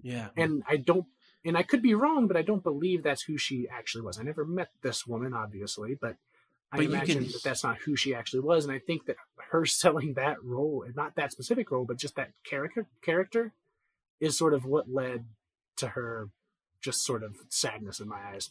[0.00, 1.06] yeah, and I don't.
[1.44, 4.18] And I could be wrong, but I don't believe that's who she actually was.
[4.18, 6.16] I never met this woman, obviously, but
[6.70, 8.64] I But you imagine can- that that's not who she actually was.
[8.64, 9.16] And I think that
[9.50, 13.52] her selling that role, and not that specific role, but just that character, character,
[14.20, 15.24] is sort of what led
[15.76, 16.30] to her
[16.80, 18.50] just sort of sadness in my eyes.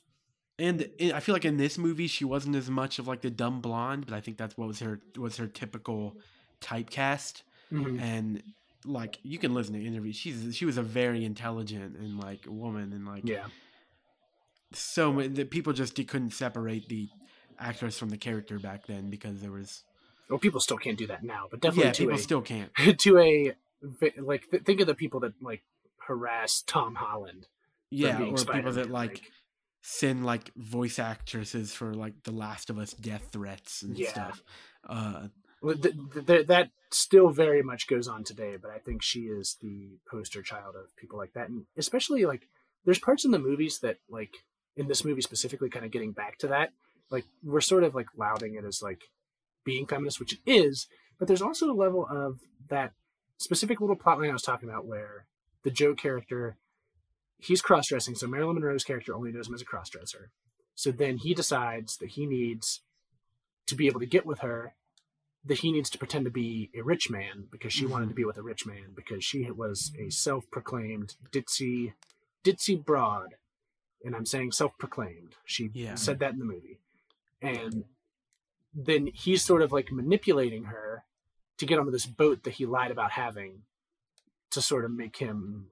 [0.59, 3.29] And i I feel like in this movie she wasn't as much of like the
[3.29, 6.17] dumb blonde, but I think that's what was her was her typical
[6.61, 7.43] typecast.
[7.71, 7.99] Mhm.
[8.01, 8.43] And
[8.85, 10.15] like you can listen to interviews.
[10.15, 13.45] She's she was a very intelligent and like woman and like Yeah.
[14.73, 17.09] so many that people just couldn't separate the
[17.59, 19.83] actress from the character back then because there was
[20.29, 23.17] Well, people still can't do that now, but definitely yeah people a still can't to
[23.19, 23.53] a
[24.19, 25.63] like th- think of the people that like
[25.97, 27.47] harass Tom Holland.
[27.89, 29.21] yeah or people Spider-Man, that like,
[29.81, 34.09] send like voice actresses for like the Last of Us death threats and Yeah.
[34.11, 34.43] stuff.
[34.87, 35.27] Uh,
[35.63, 39.57] th- th- th- that still very much goes on today, but I think she is
[39.61, 42.47] the poster child of people like that, and especially like
[42.85, 44.33] there's parts in the movies that like
[44.75, 46.71] in this movie specifically, kind of getting back to that,
[47.09, 49.01] like we're sort of like lauding it as like
[49.63, 50.87] being feminist, which it is,
[51.19, 52.93] but there's also a level of that
[53.37, 55.25] specific little plotline I was talking about where
[55.63, 56.57] the Joe character
[57.37, 60.31] he's cross dressing, so Marilyn Monroe's character only knows him as a cross dresser.
[60.75, 62.81] So then he decides that he needs
[63.67, 64.73] to be able to get with her
[65.45, 68.17] that he needs to pretend to be a rich man because she wanted to mm-hmm.
[68.17, 71.93] be with a rich man because she was a self-proclaimed ditzy
[72.43, 73.35] ditzy broad.
[74.03, 75.35] And i'm saying self-proclaimed.
[75.45, 75.95] She Yeah.
[75.95, 76.79] said that in the movie.
[77.41, 77.85] And
[78.73, 81.05] then he's sort of like manipulating her
[81.57, 83.63] to get onto this boat that he lied about having
[84.51, 85.67] to sort of make him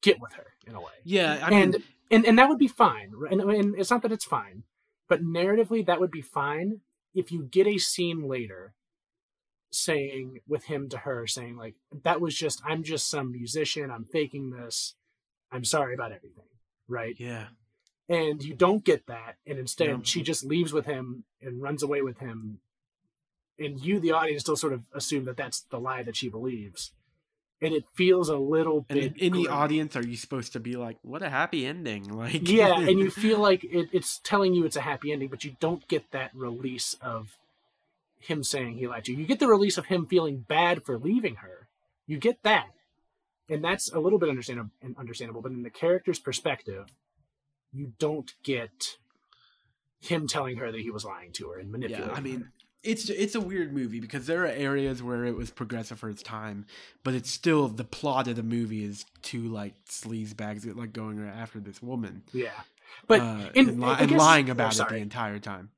[0.00, 0.92] get with her in a way.
[1.04, 3.12] Yeah, I mean, and and and that would be fine.
[3.30, 4.64] And, and it's not that it's fine,
[5.08, 6.80] but narratively that would be fine
[7.14, 8.74] if you get a scene later
[9.70, 11.74] saying with him to her saying like
[12.04, 14.94] that was just I'm just some musician, I'm faking this.
[15.52, 16.44] I'm sorry about everything,
[16.88, 17.14] right?
[17.18, 17.46] yeah,
[18.08, 20.00] And you don't get that and instead No.
[20.02, 22.60] she just leaves with him and runs away with him
[23.58, 26.92] and you the audience still sort of assume that that's the lie that she believes.
[27.62, 30.76] And it feels a little and bit in the audience, are you supposed to be
[30.76, 32.04] like, "What a happy ending"?
[32.14, 35.42] Like, yeah and you feel like it, it's telling you it's a happy ending but
[35.44, 37.38] you don't get that release of
[38.26, 39.18] him saying he lied to you.
[39.18, 41.68] You get the release of him feeling bad for leaving her.
[42.06, 42.66] You get that.
[43.48, 46.86] And that's a little bit understandable understandable but in the character's perspective
[47.72, 48.96] you don't get
[50.00, 52.52] him telling her that he was lying to her and manipulating Yeah, I mean, her.
[52.82, 56.22] it's it's a weird movie because there are areas where it was progressive for its
[56.22, 56.66] time,
[57.04, 60.92] but it's still the plot of the movie is two like sleaze bags that like
[60.92, 62.50] going after this woman, yeah.
[63.08, 65.70] But uh, in- and, li- I and guess- lying oh, about it the entire time.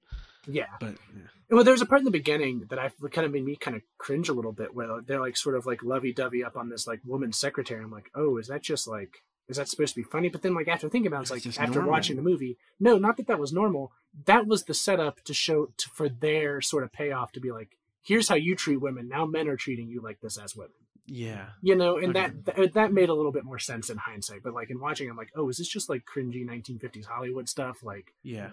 [0.49, 1.23] Yeah But yeah.
[1.51, 3.83] Well, there's a part in the beginning that I kind of made me kind of
[3.97, 7.01] cringe a little bit, where they're like sort of like lovey-dovey up on this like
[7.07, 7.83] woman secretary.
[7.83, 10.29] I'm like, oh, is that just like, is that supposed to be funny?
[10.29, 11.93] But then like after thinking about it, it's It's like after normal.
[11.93, 13.93] watching the movie, no, not that that was normal.
[14.27, 17.71] That was the setup to show to, for their sort of payoff to be like,
[18.03, 19.09] here's how you treat women.
[19.09, 20.73] Now men are treating you like this as women.
[21.07, 22.31] yeah, You know, and Okay.
[22.45, 24.43] that that that made a little bit more sense in hindsight.
[24.43, 27.83] But like in watching, I'm like, oh, is this just like cringy 1950s Hollywood stuff?
[27.83, 28.51] Like, yeah,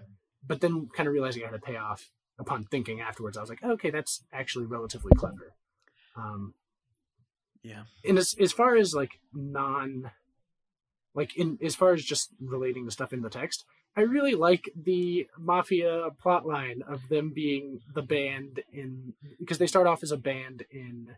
[0.47, 3.63] but then kind of realizing I had a payoff upon thinking afterwards, I was like,
[3.63, 5.53] okay, that's actually relatively clever.
[6.15, 6.53] Um,
[7.63, 10.11] yeah, and as as far as like non,
[11.13, 13.65] like in as far as just relating the stuff in the text,
[13.97, 19.87] I really like the mafia plotline of them being the band in because they start
[19.87, 21.15] off as a band in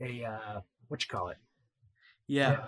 [0.00, 1.36] a uh, what you call it
[2.30, 2.58] yeah.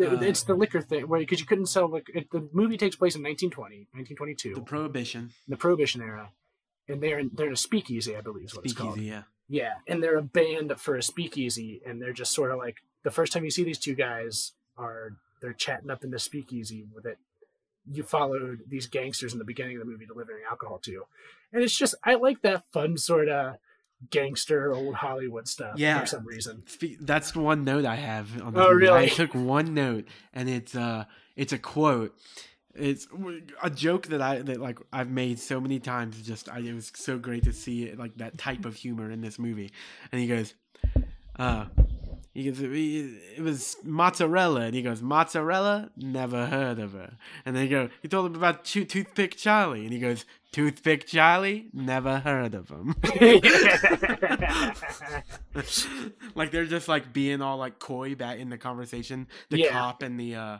[0.00, 2.96] uh, it's the liquor thing where because you couldn't sell like it, the movie takes
[2.96, 6.30] place in 1920 1922 The prohibition, the prohibition era.
[6.90, 8.94] And they're in, they're in a speakeasy i believe is what it's called.
[8.94, 9.10] speakeasy.
[9.10, 12.76] Yeah, yeah and they're a band for a speakeasy and they're just sort of like
[13.02, 16.86] the first time you see these two guys are they're chatting up in the speakeasy
[16.94, 17.18] with it.
[17.90, 21.04] You followed these gangsters in the beginning of the movie delivering alcohol to.
[21.52, 23.56] And it's just i like that fun sort of
[24.10, 26.00] gangster old hollywood stuff Yeah.
[26.00, 26.62] for some reason
[27.00, 28.88] that's one note I have on the Oh, movie.
[28.90, 31.04] I took one note, and it's uh,
[31.36, 32.16] it's a quote.
[32.74, 33.08] It's
[33.62, 36.20] a joke that I that like I've made so many times.
[36.22, 39.20] Just I, it was so great to see it like that type of humor in
[39.20, 39.72] this movie.
[40.12, 40.54] And he goes,
[41.36, 41.64] uh,
[42.34, 47.14] he goes, it was mozzarella, and he goes, mozzarella, never heard of her.
[47.44, 51.68] And then he go, he told him about Toothpick Charlie, and he goes, Toothpick Charlie,
[51.72, 52.94] never heard of him.
[56.34, 59.26] like they're just like being all like coy back in the conversation.
[59.50, 59.70] The Yeah.
[59.72, 60.58] cop and the uh,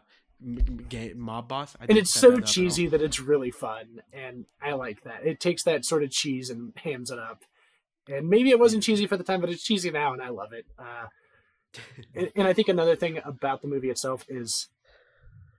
[0.88, 1.74] gay mob boss.
[1.80, 2.52] I and it's so that up at all.
[2.52, 6.48] cheesy that it's really fun and i like that it takes that sort of cheese
[6.48, 7.42] and hams it up
[8.06, 10.52] and maybe it wasn't cheesy for the time but it's cheesy now and i love
[10.52, 11.06] it uh,
[12.14, 14.68] and, and i think another thing about the movie itself is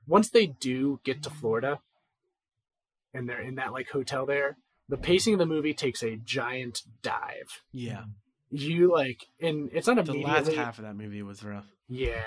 [0.07, 1.81] once they do get to florida
[3.13, 6.81] and they're in that like hotel there the pacing of the movie takes a giant
[7.03, 8.03] dive Yeah,
[8.49, 11.65] you like and it's not the last half of that movie was rough.
[11.87, 12.23] yeah.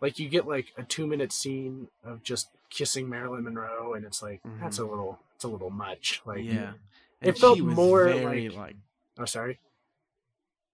[0.00, 4.20] Like you get like a two minute scene of just kissing Marilyn Monroe and it's
[4.22, 6.20] like that's a little it's a little much.
[6.26, 6.56] Like Mm-hmm.
[6.56, 6.72] yeah,
[7.20, 8.76] it felt more very, like- like
[9.18, 9.58] oh sorry.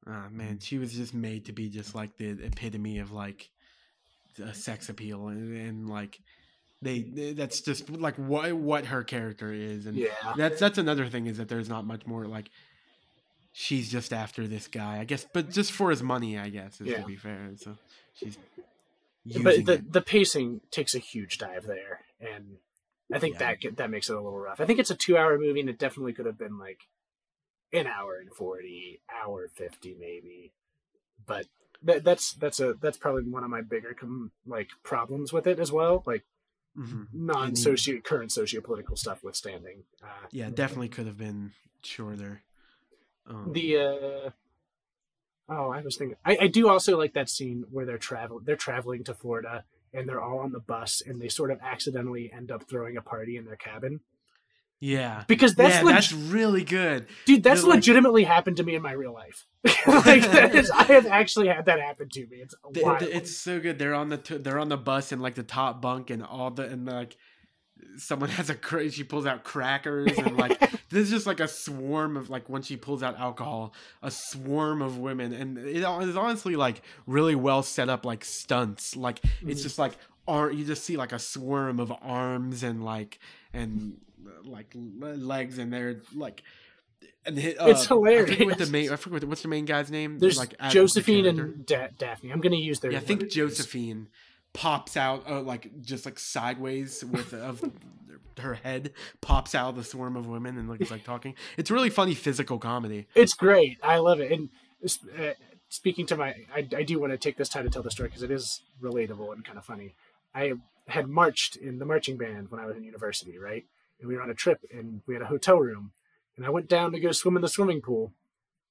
[0.07, 3.51] Ah man, she was just made to be just like the epitome of like
[4.43, 6.21] a sex appeal, and, and like
[6.83, 10.09] they, they- that's just like what what her character is, and Yeah.
[10.37, 12.51] that's that's another thing is that there's not much more like
[13.53, 16.89] she's just after this guy, I guess, but just for his money, I guess, is
[16.89, 17.01] Yeah.
[17.01, 17.51] to be fair.
[17.57, 17.77] So
[18.15, 18.39] she's
[19.43, 19.93] but the it.
[19.93, 22.59] the pacing takes a huge dive there, and
[23.13, 23.55] I think Yeah.
[23.63, 24.61] that that makes it a little rough.
[24.61, 26.81] I think it's a two hour movie, and it definitely could have been like
[27.73, 30.53] an hour and forty, hour fifty maybe.
[31.27, 31.47] But
[31.83, 35.59] that, that's that's a that's probably one of my bigger com- like problems with it
[35.59, 36.03] as well.
[36.07, 36.25] Like
[36.79, 37.09] Mhm.
[37.13, 39.85] non socio current socio political stuff withstanding.
[40.03, 42.43] Uh, Yeah, definitely could have been shorter.
[43.27, 44.31] Um, the uh
[45.51, 48.57] oh i was thinking I, I do also like that scene where they're travel they're
[48.57, 52.51] traveling to florida and they're all on the bus and they sort of accidentally end
[52.51, 54.01] up throwing a party in their cabin
[54.81, 57.07] yeah, because that's yeah, leg- that's really good.
[57.27, 59.47] dude that's like- legitimately happened to me in my real life
[59.87, 63.03] like that is i have actually had that happen to me it's wild.
[63.03, 63.79] it's so good.
[63.79, 66.51] They're on the t- they're on the bus in like the top bunk and all
[66.53, 67.17] the and like
[67.97, 70.59] someone has a cra- she pulls out crackers and like
[70.91, 74.81] this is just like a swarm of like when she pulls out alcohol a swarm
[74.81, 79.61] of women and it is honestly like really well set up like stunts like it's
[79.61, 79.63] Mhm.
[79.65, 79.97] just like
[80.29, 83.19] ar- you just see like a swarm of arms and like
[83.53, 83.99] and
[84.45, 86.43] like legs and they're like
[87.25, 89.65] and hit, uh, It's I forget what the main I forget what- what's the main
[89.65, 91.45] guy's name there's like the josephine character.
[91.45, 93.29] and da- daphne i'm gonna use their Yeah, I think.
[93.31, 94.09] Josephine
[94.55, 97.63] pops out uh, like just like sideways with of
[98.39, 101.35] her head pops out of the swarm of women and looks like talking.
[101.57, 103.07] It's really funny physical comedy.
[103.17, 103.79] It's great.
[103.83, 104.31] I love it.
[104.33, 104.49] And
[105.19, 105.33] uh,
[105.69, 108.09] speaking to my, I, I do want to take this time to tell the story
[108.09, 109.95] because it is relatable and kind of funny.
[110.35, 110.53] I
[110.87, 113.65] had marched in the marching band when I was in university, right?
[114.01, 115.93] And we were on a trip and we had a hotel room.
[116.37, 118.13] And I went down to go swim in the swimming pool.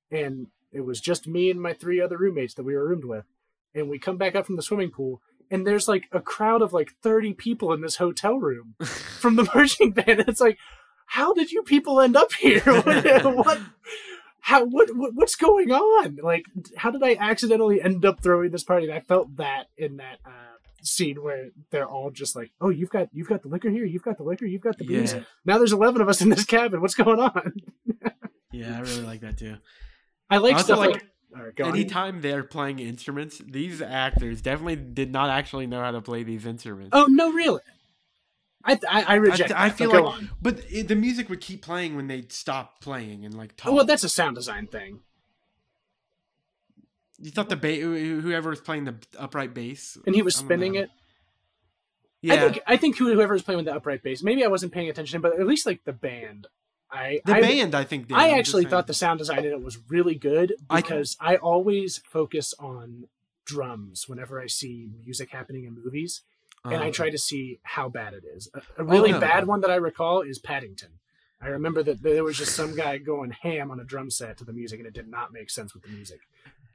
[0.09, 3.25] And it was just me and my three other roommates that we were roomed with.
[3.75, 5.21] And we come back up from the swimming pool.
[5.51, 9.49] And there's like a crowd of like 30 people in this hotel room from the
[9.53, 10.25] marching band.
[10.27, 10.57] It's like,
[11.07, 12.61] how did you people end up here?
[12.65, 13.59] what, what
[14.47, 16.19] how what, what what's going on?
[16.23, 16.45] Like,
[16.77, 18.85] how did I accidentally end up throwing this party?
[18.85, 22.89] And I felt that in that uh, scene where they're all just like, "Oh, you've
[22.89, 25.13] got you've got the liquor here, you've got the liquor, you've got the booze.
[25.13, 26.81] Yeah, Now there's eleven of us in this cabin.
[26.81, 27.53] What's going on?"
[28.51, 29.57] yeah, I really like that too.
[30.29, 31.69] I like stuff like, like, right, go on.
[31.71, 36.45] Anytime they're playing instruments, these actors definitely did not actually know how to play these
[36.45, 36.91] instruments.
[36.93, 37.61] Oh no, really?
[38.63, 39.51] I I, I reject.
[39.51, 40.29] I, I feel like, on.
[40.41, 43.71] but it, the music would keep playing when they stopped playing and like talk.
[43.71, 45.01] Oh, well, that's a sound design thing.
[47.19, 50.89] You thought the ba- whoever was playing the upright bass, And he was spinning it.
[52.21, 54.71] Yeah, I think I think whoever was playing with the upright bass, maybe I wasn't
[54.71, 56.47] paying attention, but at least like the band.
[56.91, 58.07] I the I, band I think.
[58.07, 58.17] Did.
[58.17, 62.53] I actually thought the sound design in it was really good because I, always focus
[62.59, 63.07] on
[63.45, 66.21] drums whenever I see music happening in movies,
[66.63, 68.49] and I Uh, try to see how bad it is.
[68.53, 69.19] A, a really no.
[69.19, 70.99] bad one that I recall is Paddington.
[71.39, 74.43] I remember that there was just some guy going ham on a drum set to
[74.45, 76.21] the music, and it did not make sense with the music.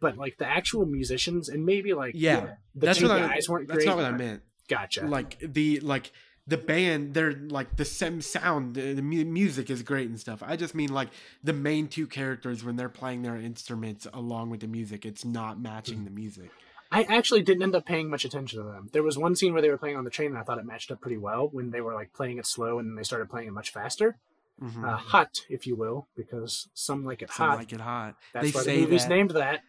[0.03, 3.29] But like the actual musicians, and maybe like Yeah, the that's two what I.
[3.29, 3.87] guys weren't That's great.
[3.87, 4.43] not what I meant.
[4.69, 5.07] Gotcha.
[5.07, 6.13] Like the like
[6.47, 8.75] the band, they're like the same sound.
[8.75, 10.43] The, the music is great and stuff.
[10.45, 11.09] I just mean like
[11.45, 15.61] the main two characters when they're playing their instruments along with the music, it's not
[15.61, 16.51] matching the music.
[16.91, 18.91] I actually didn't end up paying much attention to them.
[18.93, 20.67] There was one scene where they were playing on the train, and I thought it
[20.67, 23.31] matched up pretty well when they were like playing it slow, and then they started
[23.31, 24.19] playing it much faster,
[24.61, 24.85] Mhm.
[24.87, 27.59] uh, hot, if you will, because some like it Some hot.
[27.59, 28.17] like it hot.
[28.35, 29.09] That's they why say the movie's that.
[29.09, 29.61] named that.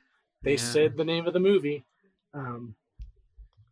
[0.44, 0.58] They Yeah.
[0.58, 1.84] said the name of the movie.
[2.34, 2.76] Um,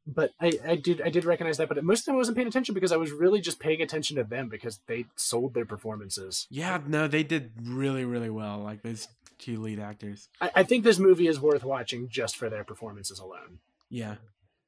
[0.07, 2.37] but I, I did I did recognize that, but most of the time I wasn't
[2.37, 5.65] paying attention because I was really just paying attention to them because they sold their
[5.65, 6.47] performances.
[6.49, 8.59] Yeah, no, they did really, really well.
[8.59, 9.07] Like those
[9.37, 10.27] two lead actors.
[10.39, 13.59] I, I think this movie is worth watching just for their performances alone.
[13.89, 14.15] Yeah,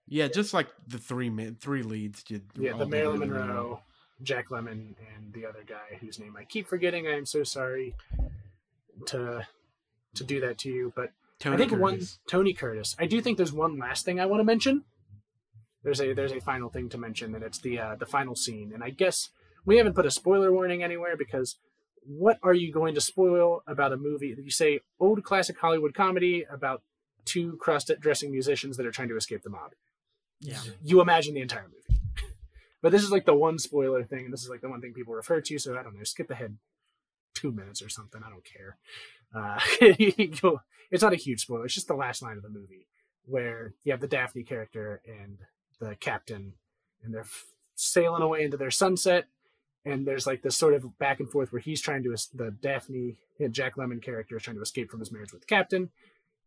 [0.08, 2.44] yeah, just like the three three leads did.
[2.60, 3.20] Yeah, the Marilyn.
[3.20, 3.82] Monroe,
[4.22, 7.08] Jack Lemmon, and the other guy whose name I keep forgetting.
[7.08, 7.96] I am so sorry
[9.08, 9.48] to
[10.16, 11.12] to do that to you, but
[11.44, 12.96] Tony I think one Tony Curtis.
[12.98, 14.86] I do think there's one last thing I want to mention.
[15.84, 18.72] There's a there's a final thing to mention, and it's the uh, the final scene.
[18.74, 19.28] And I guess
[19.66, 21.58] we haven't put a spoiler warning anywhere because
[22.06, 24.34] what are you going to spoil about a movie?
[24.42, 26.82] You say old classic Hollywood comedy about
[27.26, 29.72] two cross-dressing musicians that are trying to escape the mob.
[30.40, 30.60] Yeah.
[30.82, 32.00] You imagine the entire movie.
[32.82, 34.94] But this is like the one spoiler thing, and this is like the one thing
[34.94, 35.58] people refer to.
[35.60, 36.58] So I don't know, skip ahead
[37.44, 38.22] two minutes or something.
[38.26, 38.78] I don't care.
[39.36, 39.60] Uh,
[40.92, 41.66] it's not a huge spoiler.
[41.66, 42.88] It's just the last line of the movie
[43.26, 45.40] where you have the Daphne character and
[45.80, 46.54] the captain,
[47.04, 47.26] and they're
[47.76, 49.26] sailing away into their sunset.
[49.86, 53.18] And there's like this sort of back and forth where he's trying to, the Daphne,
[53.52, 55.90] Jack Lemmon character is trying to escape from his marriage with the captain.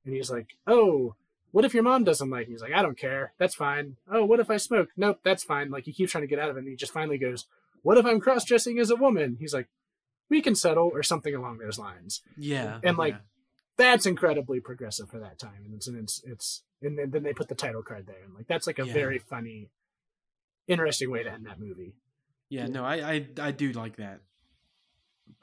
[0.06, 1.14] and he's like, "Oh,
[1.50, 3.32] what if your mom doesn't like me?" He's like, "I don't care.
[3.38, 6.28] That's fine." "Oh, what if I smoke?" "Nope, that's fine." Like he keeps trying to
[6.28, 7.44] get out of it, and he just finally goes,
[7.82, 9.68] "What if I'm cross dressing as a woman?" He's like,
[10.28, 12.22] "We can settle," or something along those lines.
[12.36, 12.80] Yeah.
[12.82, 13.20] And, like, yeah.
[13.78, 17.34] That's incredibly progressive for that time, and it's and it's it's and then, then they
[17.34, 18.92] put the title card there, and like that's like a Yeah.
[18.94, 19.68] very funny,
[20.66, 21.92] interesting way to end that movie.
[22.48, 24.20] Yeah, no, I, I I do like that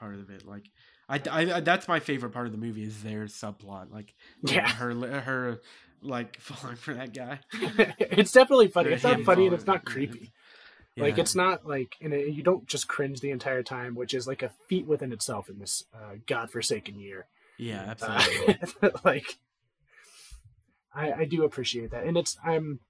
[0.00, 0.44] part of it.
[0.44, 0.64] Like,
[1.08, 3.92] I, I, I- that's my favorite part of the movie is their subplot.
[3.92, 4.68] Like, Yeah.
[4.68, 5.60] her her
[6.02, 7.38] like falling for that guy.
[8.00, 8.90] it's definitely funny.
[8.94, 10.32] It's not funny and it's not creepy.
[10.96, 14.42] Like it's not like and you don't just cringe the entire time, which is like
[14.42, 17.26] a feat within itself in this uh, godforsaken year.
[17.58, 18.90] yeah, Uh, absolutely.
[19.04, 19.38] like
[20.94, 22.80] I, I do appreciate that, and it's I'm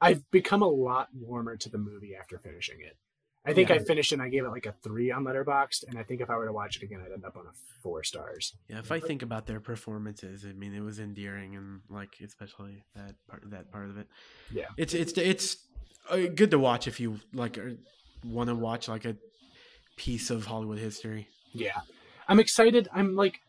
[0.00, 2.96] I've become a lot warmer to the movie after finishing it.
[3.44, 3.76] I think Yeah.
[3.76, 6.30] I finished and I gave it like a three on Letterboxd, and I think if
[6.30, 8.54] I were to watch it again, I'd end up on a four stars.
[8.68, 12.84] yeah, if I think about their performances, I mean, it was endearing and like especially
[12.94, 14.06] that part that part of it.
[14.52, 14.66] Yeah.
[14.76, 15.56] it's it's it's
[16.10, 17.58] uh, good to watch if you like
[18.24, 19.16] want to watch like a
[19.96, 21.28] piece of Hollywood history.
[21.52, 21.80] Yeah,
[22.28, 22.88] I'm excited.
[22.94, 23.40] I'm like,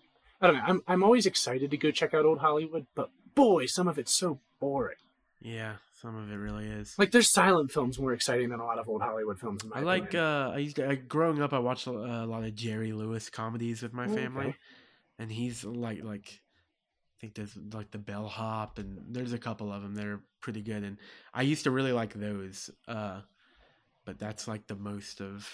[0.42, 0.64] I don't know.
[0.66, 4.12] I'm I'm always excited to go check out old Hollywood, but boy, some of it's
[4.14, 4.98] so boring.
[5.40, 6.94] Yeah, some of it really is.
[7.00, 9.64] Like, there's silent films more exciting than a lot of old Hollywood films.
[9.64, 10.04] In my I like.
[10.10, 10.26] opinion.
[10.26, 11.54] uh I used to, I, growing up.
[11.54, 14.58] I watched a, a lot of Jerry Lewis comedies with my family, okay.
[15.18, 16.42] and he's like like.
[17.16, 20.62] I think there's like the bellhop and there's a couple of them that are pretty
[20.62, 20.98] good and
[21.34, 23.22] I used to really like those uh
[24.04, 25.48] but that's like the most of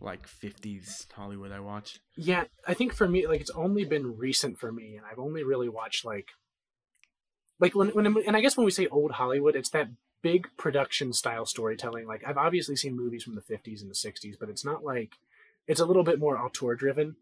[0.00, 2.00] like 50s Hollywood I watched.
[2.16, 5.44] Yeah, I think for me, like it's only been recent for me, and I've only
[5.44, 6.28] really watched like,
[7.62, 9.88] like when when and I guess when we say old Hollywood, it's that
[10.20, 12.06] big production style storytelling.
[12.06, 15.12] Like I've obviously seen movies from the '50s and the '60s, but it's not like
[15.66, 17.16] it's a little bit more auteur driven,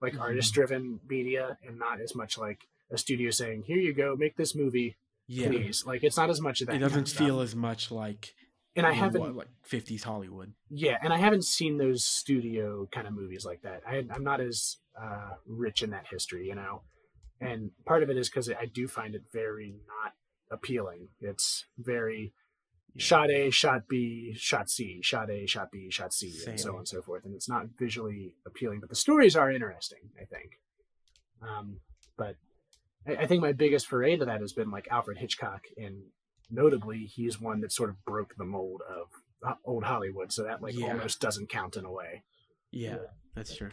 [0.00, 0.20] like Mhm.
[0.20, 4.36] artist driven media, and not as much like a studio saying, "Here you go, make
[4.36, 4.96] this movie,
[5.26, 5.48] Yeah.
[5.48, 6.76] please." Like it's not as much of that.
[6.76, 8.34] It doesn't feel as much like
[8.74, 10.54] and I haven't what, like 50s Hollywood.
[10.70, 13.82] Yeah, and I haven't seen those studio kind of movies like that.
[13.86, 16.82] I, I'm not as uh, rich in that history, you know.
[17.40, 20.12] And part of it is because I do find it very not
[20.50, 21.08] appealing.
[21.20, 22.32] It's very
[22.96, 26.78] shot A, shot B, shot C, shot A, shot B, shot C, and so on
[26.78, 27.24] and so forth.
[27.24, 30.10] And it's not visually appealing, but the stories are interesting.
[30.20, 30.58] I think.
[31.40, 31.80] Um,
[32.16, 32.34] but
[33.06, 36.02] I, I think my biggest foray to that has been like Alfred Hitchcock, and
[36.50, 39.06] notably, he's one that sort of broke the mold of
[39.46, 40.88] uh, old Hollywood, so that like Yeah.
[40.88, 42.24] almost doesn't count in a way.
[42.72, 42.96] Yeah,
[43.36, 43.70] that's true.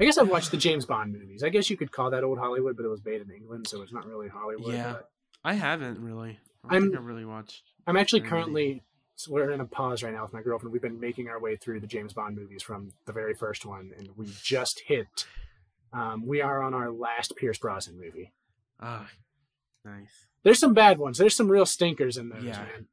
[0.00, 1.42] I guess I've watched the James Bond movies.
[1.42, 3.82] I guess you could call that old Hollywood, but it was made in England, so
[3.82, 4.72] it's not really Hollywood.
[4.74, 4.92] Yeah.
[4.92, 5.10] but
[5.44, 6.38] I haven't really.
[6.68, 7.62] I I've really watched.
[7.86, 8.82] I'm actually currently
[9.16, 10.72] so we're in a pause right now with my girlfriend.
[10.72, 13.92] We've been making our way through the James Bond movies from the very first one,
[13.98, 15.26] and we just hit.
[15.92, 18.32] Um, we are on our last Pierce Brosnan movie.
[18.80, 19.10] Ah,
[19.84, 20.26] nice.
[20.42, 21.18] There's some bad ones.
[21.18, 22.58] There's some real stinkers in those, Yeah.
[22.62, 22.86] man.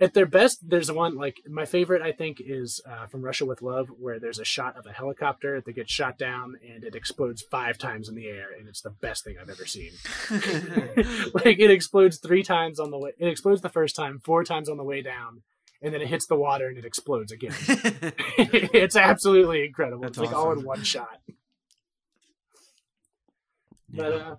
[0.00, 2.02] At their best, there's one like my favorite.
[2.02, 5.60] I think is uh, from Russia with Love, where there's a shot of a helicopter
[5.60, 8.90] that gets shot down and it explodes five times in the air, and it's the
[8.90, 9.92] best thing I've ever seen.
[11.44, 13.12] like it explodes three times on the way.
[13.18, 15.42] It explodes the first time, four times on the way down,
[15.80, 17.54] and then it hits the water and it explodes again.
[18.38, 20.02] it's absolutely incredible.
[20.02, 21.20] That's it's like all in one shot.
[23.92, 24.02] Yeah.
[24.02, 24.36] But uh,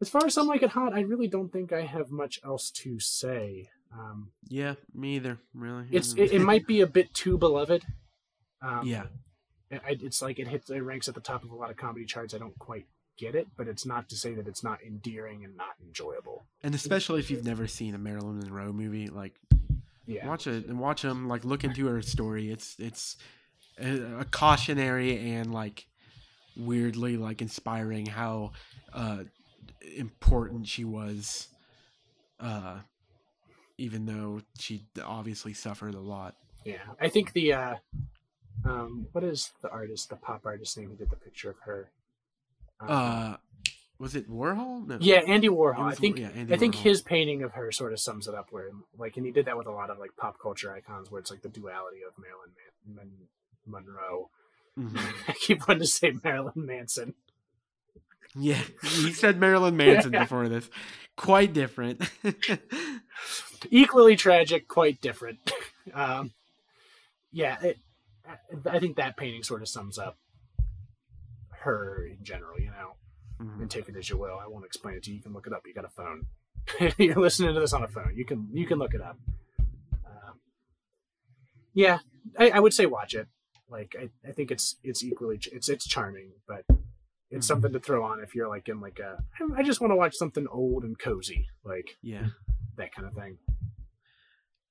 [0.00, 2.70] as far as some like it hot, I really don't think I have much else
[2.70, 3.70] to say.
[3.92, 5.38] Um, yeah, me either.
[5.54, 7.84] Really, it's it, it might be a bit too beloved.
[8.62, 9.04] Um, Yeah,
[9.70, 12.04] I, it's like it hits it ranks at the top of a lot of comedy
[12.04, 12.34] charts.
[12.34, 12.86] I don't quite
[13.18, 16.44] get it, but it's not to say that it's not endearing and not enjoyable.
[16.62, 19.34] and especially if you've never seen a Marilyn Monroe movie, like
[20.06, 21.28] Yeah, watch it and watch them.
[21.28, 22.50] Like look into her story.
[22.50, 23.16] It's it's
[23.78, 25.86] a, a cautionary and like
[26.56, 28.52] weirdly like inspiring how
[28.92, 29.24] uh
[29.96, 31.48] important she was.
[32.38, 32.80] Uh,
[33.78, 36.34] even though she obviously suffered a lot.
[36.64, 36.78] yeah.
[37.00, 37.74] I think the uh,
[38.64, 41.90] um, what is the artist, the pop artist name who did the picture of her?
[42.80, 43.36] Um, Uh,
[43.98, 44.86] was it Warhol?
[44.86, 44.98] No.
[45.00, 45.90] yeah, Andy Warhol.
[45.90, 46.82] I think yeah, I think Warhol.
[46.82, 48.48] his painting of her sort of sums it up.
[48.50, 51.18] Where like, and he did that with a lot of like pop culture icons, where
[51.20, 52.50] it's like the duality of Marilyn
[52.94, 53.08] Man-
[53.64, 54.30] Mon- Monroe.
[54.78, 55.14] Mhm.
[55.28, 57.14] I keep wanting to say Marilyn Manson.
[58.38, 60.68] Yeah, he said Marilyn Manson before this.
[61.16, 62.02] Quite different.
[63.70, 65.38] Equally tragic, quite different.
[65.94, 66.32] um,
[67.32, 67.78] yeah, it,
[68.66, 70.16] I- think that painting sort of sums up
[71.60, 72.58] her in general.
[72.60, 72.96] You know,
[73.40, 73.60] Mhm.
[73.62, 74.38] and take it as you will.
[74.38, 75.16] I won't explain it to you.
[75.16, 75.62] You can look it up.
[75.66, 76.26] You got a phone.
[76.98, 78.12] You're listening to this on a phone.
[78.16, 79.18] You can you can look it up.
[80.04, 80.40] Um,
[81.74, 81.98] yeah,
[82.38, 83.28] I, I would say watch it.
[83.68, 86.64] Like I, I think it's it's equally it's it's charming, but
[87.30, 87.48] it's Mhm.
[87.48, 89.22] something to throw on if you're like in like a
[89.56, 92.28] I just want to watch something old and cozy, like Yeah,
[92.76, 93.38] that kind of thing.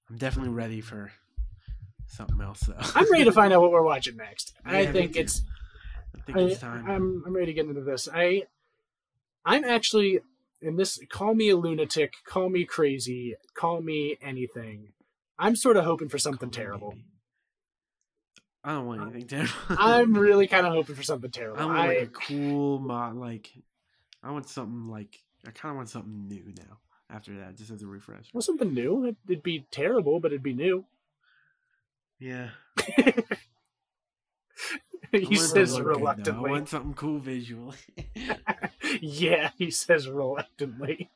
[0.10, 1.12] I'm definitely ready for
[2.08, 2.76] something else though.
[2.94, 4.54] I'm ready to find out what we're watching next.
[4.66, 5.42] I Yeah, me think it's
[6.16, 6.90] I think I, it's time.
[6.90, 8.08] I'm I'm ready to get into this.
[8.14, 8.44] I
[9.46, 10.20] I'm actually
[10.62, 11.00] in this.
[11.10, 12.14] Call me a lunatic.
[12.26, 13.36] Call me crazy.
[13.56, 14.94] Call me anything.
[15.38, 16.90] I'm sort of hoping for something Call terrible.
[16.92, 17.06] maybe.
[18.64, 19.54] I don't want anything terrible.
[19.70, 21.62] I'm really kind of hoping for something terrible.
[21.62, 23.16] I want like I, a cool mod.
[23.16, 23.52] Like,
[24.24, 26.80] I want something like I kind of want something new now.
[27.10, 28.34] After that, just as a refresh.
[28.34, 29.06] well, something new.
[29.06, 30.86] It, it'd be terrible, but it'd be new.
[32.20, 32.50] Yeah.
[35.12, 36.50] He want it to says reluctantly.
[36.50, 37.78] I want something cool visually.
[39.02, 41.10] yeah, he says reluctantly.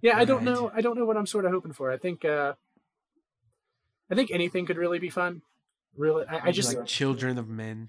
[0.00, 0.70] Yeah, I don't know.
[0.74, 1.90] I don't know what I'm sort of hoping for.
[1.90, 2.24] I think.
[2.24, 2.54] uh
[4.10, 5.42] I think anything could really be fun.
[5.96, 6.74] Really, I, I just.
[6.74, 7.88] like Children of Men,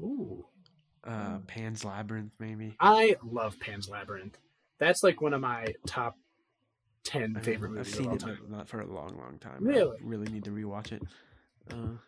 [0.00, 0.44] Ooh.
[1.04, 2.76] uh, Pan's Labyrinth, maybe.
[2.78, 4.38] I love Pan's Labyrinth.
[4.78, 6.16] That's like one of my top
[7.04, 8.38] ten favorite I've movies of seen all it time.
[8.40, 9.58] but not for a long, long time.
[9.60, 9.96] Really?
[9.98, 11.02] I really need to rewatch it.
[11.70, 11.98] Uh,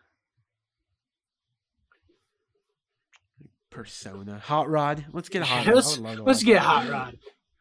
[3.69, 5.05] Persona, Hot Rod.
[5.13, 5.75] Let's get a Hot Rod.
[5.75, 6.59] Let's let's get.
[6.61, 7.17] Hot Rod.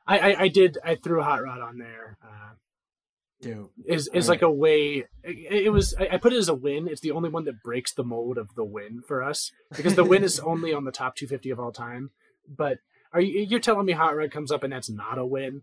[0.06, 2.16] I, I I did I threw Hot Rod on there.
[2.22, 2.54] Uh,
[3.42, 3.72] Dope.
[3.84, 5.04] is is All like a way.
[5.22, 6.88] It, it was I, I put it as a win.
[6.88, 10.04] It's the only one that breaks the mold of the win for us because the
[10.04, 12.10] win is only on the top 250 of all time.
[12.48, 12.78] But
[13.12, 15.62] are you you're telling me Hot Rod comes up and that's not a win?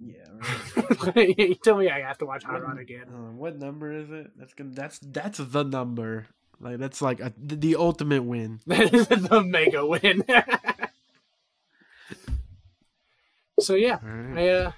[0.00, 0.14] Yeah.
[1.16, 1.36] Right.
[1.36, 3.06] you tell me I have to watch Hot Rod again.
[3.08, 4.30] Uh, what number is it?
[4.38, 4.70] That's gonna.
[4.70, 6.26] That's that's the number.
[6.60, 8.60] Like that's like a, the, the ultimate win.
[8.66, 10.24] That is the mega win.
[13.60, 14.38] so yeah, right.
[14.38, 14.72] I uh,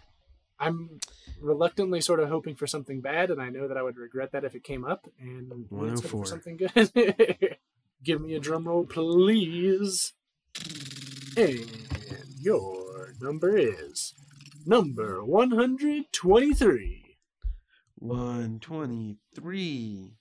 [0.59, 1.01] I'm
[1.41, 4.45] reluctantly sort of hoping for something bad, and I know that I would regret that
[4.45, 5.07] if it came up.
[5.21, 7.59] And let's hope for something good.
[8.03, 10.15] Give me a drum roll, please.
[11.37, 11.94] And
[12.45, 14.15] your number is
[14.67, 17.17] number one hundred twenty-three.
[17.97, 20.13] One twenty three.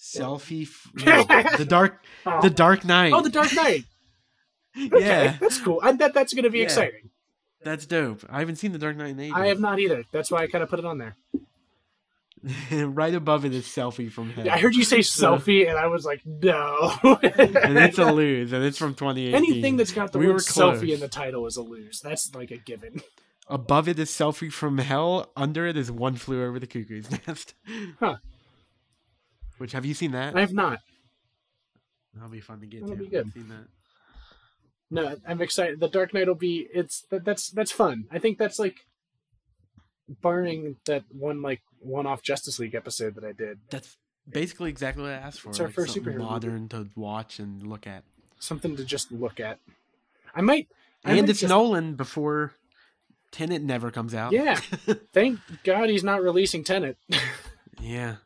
[0.00, 0.62] Selfie.
[0.62, 2.02] F- no, the dark.
[2.42, 3.12] The Dark Knight.
[3.12, 3.84] Oh, the Dark Knight.
[4.76, 5.80] Oh, okay, yeah, that's cool.
[5.82, 6.64] And that that's going to be Yeah.
[6.64, 7.10] exciting.
[7.64, 8.24] that's dope.
[8.30, 9.34] I haven't seen the Dark Knight in ages.
[9.36, 10.04] I have not either.
[10.12, 11.16] That's why I kind of put it on there.
[12.72, 14.46] right above it is selfie from hell.
[14.46, 16.96] Yeah, I heard you say selfie, and I was like, no.
[17.02, 19.34] and it's a lose, and it's from 2018.
[19.34, 22.00] Anything that's got the We word selfie in the title is a lose.
[22.00, 23.02] That's like a given.
[23.48, 25.32] above it is selfie from hell.
[25.36, 27.54] Under it is one flew over the cuckoo's nest.
[27.98, 28.16] Huh.
[29.58, 30.36] Which have you seen that?
[30.36, 30.78] I have not.
[32.14, 33.02] That'll be fun to get That'll to.
[33.02, 33.32] be good.
[33.32, 33.66] Seen that.
[34.90, 35.80] No, I'm excited.
[35.80, 36.66] The Dark Knight will be.
[36.72, 38.04] It's that, that's that's fun.
[38.10, 38.86] I think that's like,
[40.22, 43.96] barring that one like one-off Justice League episode that I did, That's
[44.28, 45.50] basically exactly what I asked for.
[45.50, 46.18] It's our like first superhero movie.
[46.24, 48.04] modern to watch and look at.
[48.38, 49.58] something to just look at.
[50.34, 50.68] I might.
[51.04, 52.52] I And might it's just- Nolan before
[53.30, 54.32] Tenet never comes out.
[54.32, 54.56] Yeah.
[55.12, 56.96] Thank God he's not releasing Tenet.
[57.80, 58.16] yeah.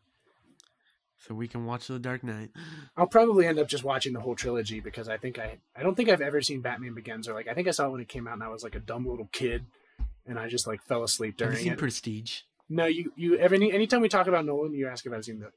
[1.27, 2.51] So we can watch The Dark Knight.
[2.97, 5.95] I'll probably end up just watching the whole trilogy because I think I I don't
[5.95, 8.09] think I've ever seen Batman Begins or like I think I saw it when it
[8.09, 9.65] came out and I was like a dumb little kid
[10.27, 11.79] and I just like fell asleep during Have you seen it.
[11.79, 12.41] Prestige?
[12.69, 15.53] No, you you every anytime we talk about Nolan, you ask if I've seen the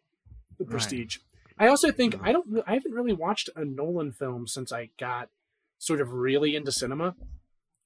[0.58, 0.72] the Right.
[0.72, 1.18] Prestige.
[1.58, 2.28] I also think Mhm.
[2.28, 5.30] I don't I haven't really watched a Nolan film since I got
[5.78, 7.16] sort of really into cinema.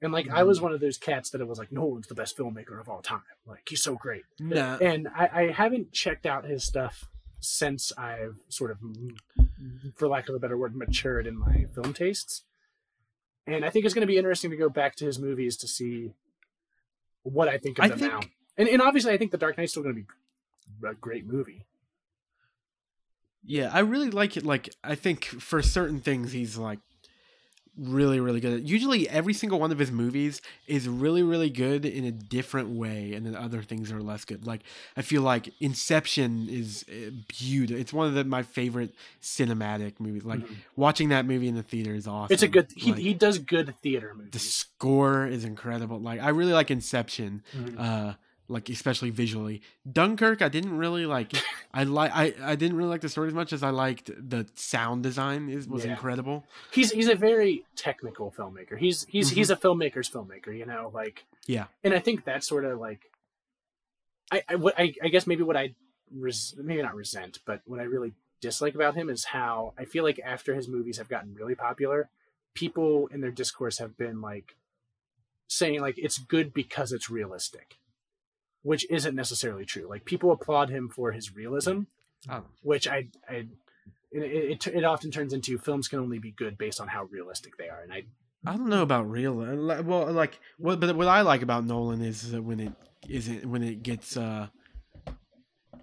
[0.02, 0.48] And like I Mm-hmm.
[0.48, 3.02] was one of those cats that it was like Nolan's the best filmmaker of all
[3.02, 3.22] time.
[3.46, 4.24] Like he's so great.
[4.40, 4.78] No.
[4.82, 7.10] and I, I haven't checked out his stuff
[7.42, 8.80] since I've sort of,
[9.96, 12.44] for lack of a better word, matured in my film tastes.
[13.48, 15.68] And I think it's going to be interesting to go back to his movies to
[15.68, 16.12] see
[17.24, 18.20] what I think of I them think- now.
[18.60, 21.66] And, and obviously, I think The Dark Knight's still going to be a great movie.
[23.44, 24.46] Yeah, I really like it.
[24.46, 26.80] Like, I think for certain things, he's like
[27.78, 28.70] really, really good.
[28.70, 33.14] Usually, every single one of his movies is really, really good in a different way,
[33.14, 34.46] and then other things are less good.
[34.46, 34.64] Like,
[34.98, 36.84] I feel like Inception is
[37.30, 37.80] beautiful.
[37.80, 40.26] It's one of the, my favorite cinematic movies.
[40.26, 40.56] Like, Mhm.
[40.76, 42.34] watching that movie in the theater is awesome.
[42.34, 42.68] It's a good.
[42.76, 45.98] He, Like, he does good theater the score is incredible.
[46.02, 47.42] Like, I really like Inception.
[47.56, 47.80] Mhm.
[47.80, 48.14] Uh,
[48.50, 49.62] like especially visually.
[49.90, 51.32] Dunkirk, I didn't really like.
[51.74, 52.12] I like.
[52.14, 55.50] I, I didn't really like the story as much as I liked the sound design.
[55.50, 55.92] Is was Yeah.
[55.92, 56.46] incredible.
[56.72, 58.78] He's he's a very technical filmmaker.
[58.78, 59.36] He's he's Mhm.
[59.36, 60.56] he's a filmmaker's filmmaker.
[60.58, 61.68] You know, like Yeah.
[61.84, 63.12] and I think that's sort of like,
[64.32, 65.76] I I, what, I I guess maybe what I
[66.12, 70.04] res, maybe not resent, but what I really dislike about him is how I feel
[70.04, 72.10] like after his movies have gotten really popular,
[72.56, 74.56] people in their discourse have been like
[75.48, 77.78] saying like it's good because it's realistic,
[78.62, 79.88] which isn't necessarily true.
[79.90, 81.82] Like people applaud him for his realism,
[82.30, 83.48] Oh, which I I
[84.12, 87.58] it, it, it often turns into films can only be good based on how realistic
[87.58, 88.04] they are, and I
[88.46, 89.42] I don't know about real.
[89.42, 92.74] uh, Well, like what, but what I like about Nolan is that when it
[93.08, 94.16] isn't when it gets.
[94.18, 94.48] uh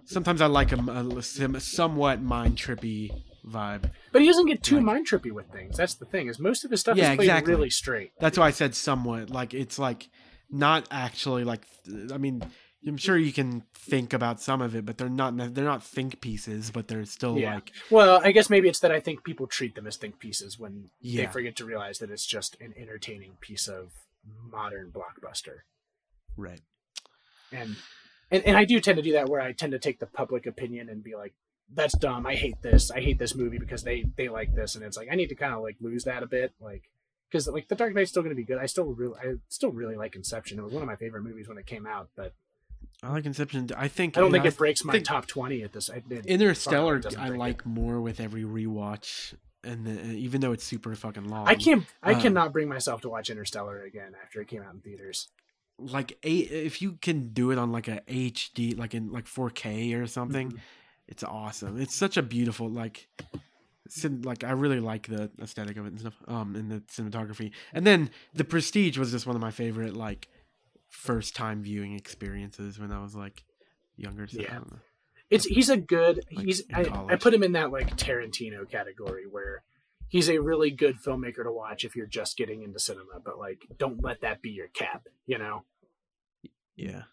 [0.05, 3.11] Sometimes I like a, a somewhat mind trippy
[3.45, 3.91] vibe.
[4.13, 5.75] but he doesn't get too Like- mind trippy with things.
[5.75, 7.53] That's the thing is most of his stuff Yeah, is played exactly.
[7.53, 8.11] really straight.
[8.19, 9.29] That's why I said somewhat.
[9.29, 10.07] Like it's like
[10.49, 11.61] not actually like.
[12.13, 12.41] I mean,
[12.85, 15.35] I'm sure you can think about some of it, but they're not.
[15.55, 17.55] They're not think pieces, but they're still Yeah.
[17.55, 17.71] like.
[17.89, 20.89] Well, I guess maybe it's that I think people treat them as think pieces when
[21.01, 23.93] they forget to realize that it's just an entertaining piece of
[24.43, 25.59] modern blockbuster.
[26.35, 26.61] Right.
[27.51, 27.77] And
[28.29, 30.45] and, and I do tend to do that where I tend to take the public
[30.45, 31.33] opinion and be like,
[31.73, 32.25] that's dumb.
[32.27, 32.91] I hate this.
[32.91, 35.35] I hate this movie because they they like this, and it's like I need to
[35.35, 36.83] kind of like lose that a bit, like
[37.29, 38.59] because like the Dark Knight's still going to be good.
[38.59, 40.59] I still really I still really like Inception.
[40.59, 42.33] It was one of my favorite movies when it came out, but
[43.03, 43.69] I like Inception.
[43.77, 44.17] I think.
[44.17, 45.89] I don't think it breaks my top twenty at this.
[45.89, 46.01] I.
[46.25, 46.97] Interstellar.
[47.17, 47.37] I break it.
[47.37, 51.47] like more with every rewatch, and the, even though it's super fucking long.
[51.47, 51.85] I can't.
[52.01, 55.27] I uh, cannot bring myself to watch Interstellar again after it came out in theaters.
[55.77, 59.93] like a if you can do it on like a HD, like in like 4K
[60.01, 60.59] or something, Mhm.
[61.07, 61.79] it's awesome.
[61.79, 63.07] It's such a beautiful like.
[64.23, 67.51] Like I really like the aesthetic of it and stuff, um, and the cinematography.
[67.71, 70.27] And then the Prestige was just one of my favorite like
[70.89, 73.43] first time viewing experiences when I was like
[73.95, 74.27] younger.
[74.27, 74.59] So Yeah.
[75.29, 76.23] It's he's a good.
[76.31, 76.63] Like he's.
[76.73, 79.63] I, I put him in that like Tarantino category where
[80.07, 83.19] he's a really good filmmaker to watch if you're just getting into cinema.
[83.23, 85.07] But like, don't let that be your cap.
[85.25, 85.63] You know,
[86.77, 87.03] yeah.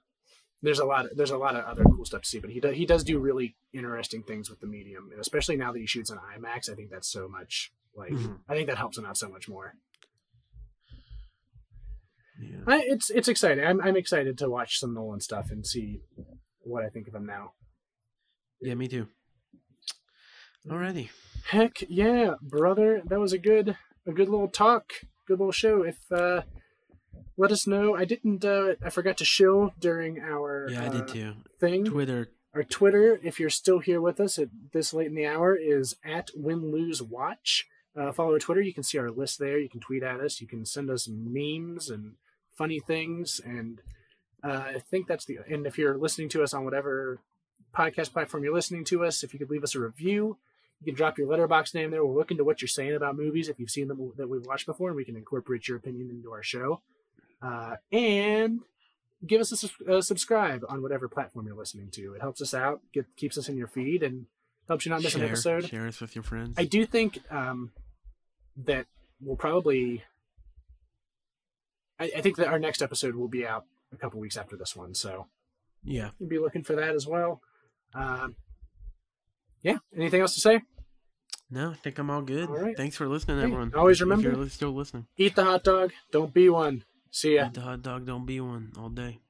[0.63, 1.07] there's a lot.
[1.07, 2.77] Of, There's a lot of other cool stuff to see, but he does.
[2.77, 6.11] He does do really interesting things with the medium, and especially now that he shoots
[6.11, 6.71] on IMAX.
[6.71, 7.73] I think that's so much.
[7.97, 8.39] Like, Mhm.
[8.49, 9.75] I think that helps him out so much more.
[12.41, 12.59] Yeah.
[12.67, 13.65] I, it's it's exciting.
[13.65, 16.01] I'm I'm excited to watch some Nolan stuff and see
[16.61, 17.53] what I think of him now.
[18.61, 19.09] Yeah, me too.
[20.69, 21.11] Alrighty.
[21.49, 23.03] Heck yeah, brother.
[23.07, 23.77] That was a good
[24.07, 24.93] a good little talk.
[25.27, 25.83] Good little show.
[25.83, 26.43] If uh
[27.37, 27.95] let us know.
[27.95, 31.35] I didn't uh I forgot to show during our Yeah, I uh, did too.
[31.61, 31.85] thing.
[31.85, 32.29] Twitter.
[32.55, 35.97] Our Twitter, if you're still here with us at this late in the hour, is
[36.05, 37.67] at win lose watch.
[38.01, 38.61] Uh, follow our Twitter.
[38.61, 39.59] You can see our list there.
[39.59, 40.41] You can tweet at us.
[40.41, 42.13] You can send us memes and
[42.57, 43.41] funny things.
[43.45, 43.81] And
[44.43, 45.39] uh, I think that's the.
[45.49, 47.21] And if you're listening to us on whatever
[47.75, 50.37] podcast platform you're listening to us, if you could leave us a review,
[50.81, 52.05] you can drop your Letterboxd name there.
[52.05, 54.67] We'll look into what you're saying about movies if you've seen them that we've watched
[54.67, 56.81] before, and we can incorporate your opinion into our show.
[57.43, 58.61] Uh, and
[59.27, 62.15] give us a, a subscribe on whatever platform you're listening to.
[62.15, 64.27] It helps us out, get, keeps us in your feed, and
[64.69, 65.69] helps you not miss an episode.
[65.69, 66.55] share us with your friends.
[66.59, 67.73] I do think um,
[68.57, 68.87] that
[69.21, 70.05] we'll probably.
[71.99, 74.75] I, I think that our next episode will be out a couple weeks after this
[74.75, 75.27] one, so
[75.85, 76.11] yeah.
[76.19, 77.41] you'll be looking for that as well.
[77.95, 78.37] Um,
[79.63, 79.79] yeah.
[79.97, 80.63] Anything else to say?
[81.51, 82.49] No, I think I'm all good.
[82.49, 82.77] All right.
[82.77, 83.73] Thanks for listening, Hey, everyone.
[83.75, 85.07] always If remember- you're still listening.
[85.17, 85.93] Eat the hot dog.
[86.11, 86.85] Don't be one.
[87.11, 87.47] See ya.
[87.47, 89.21] Eat the hot dog, don't be one all day.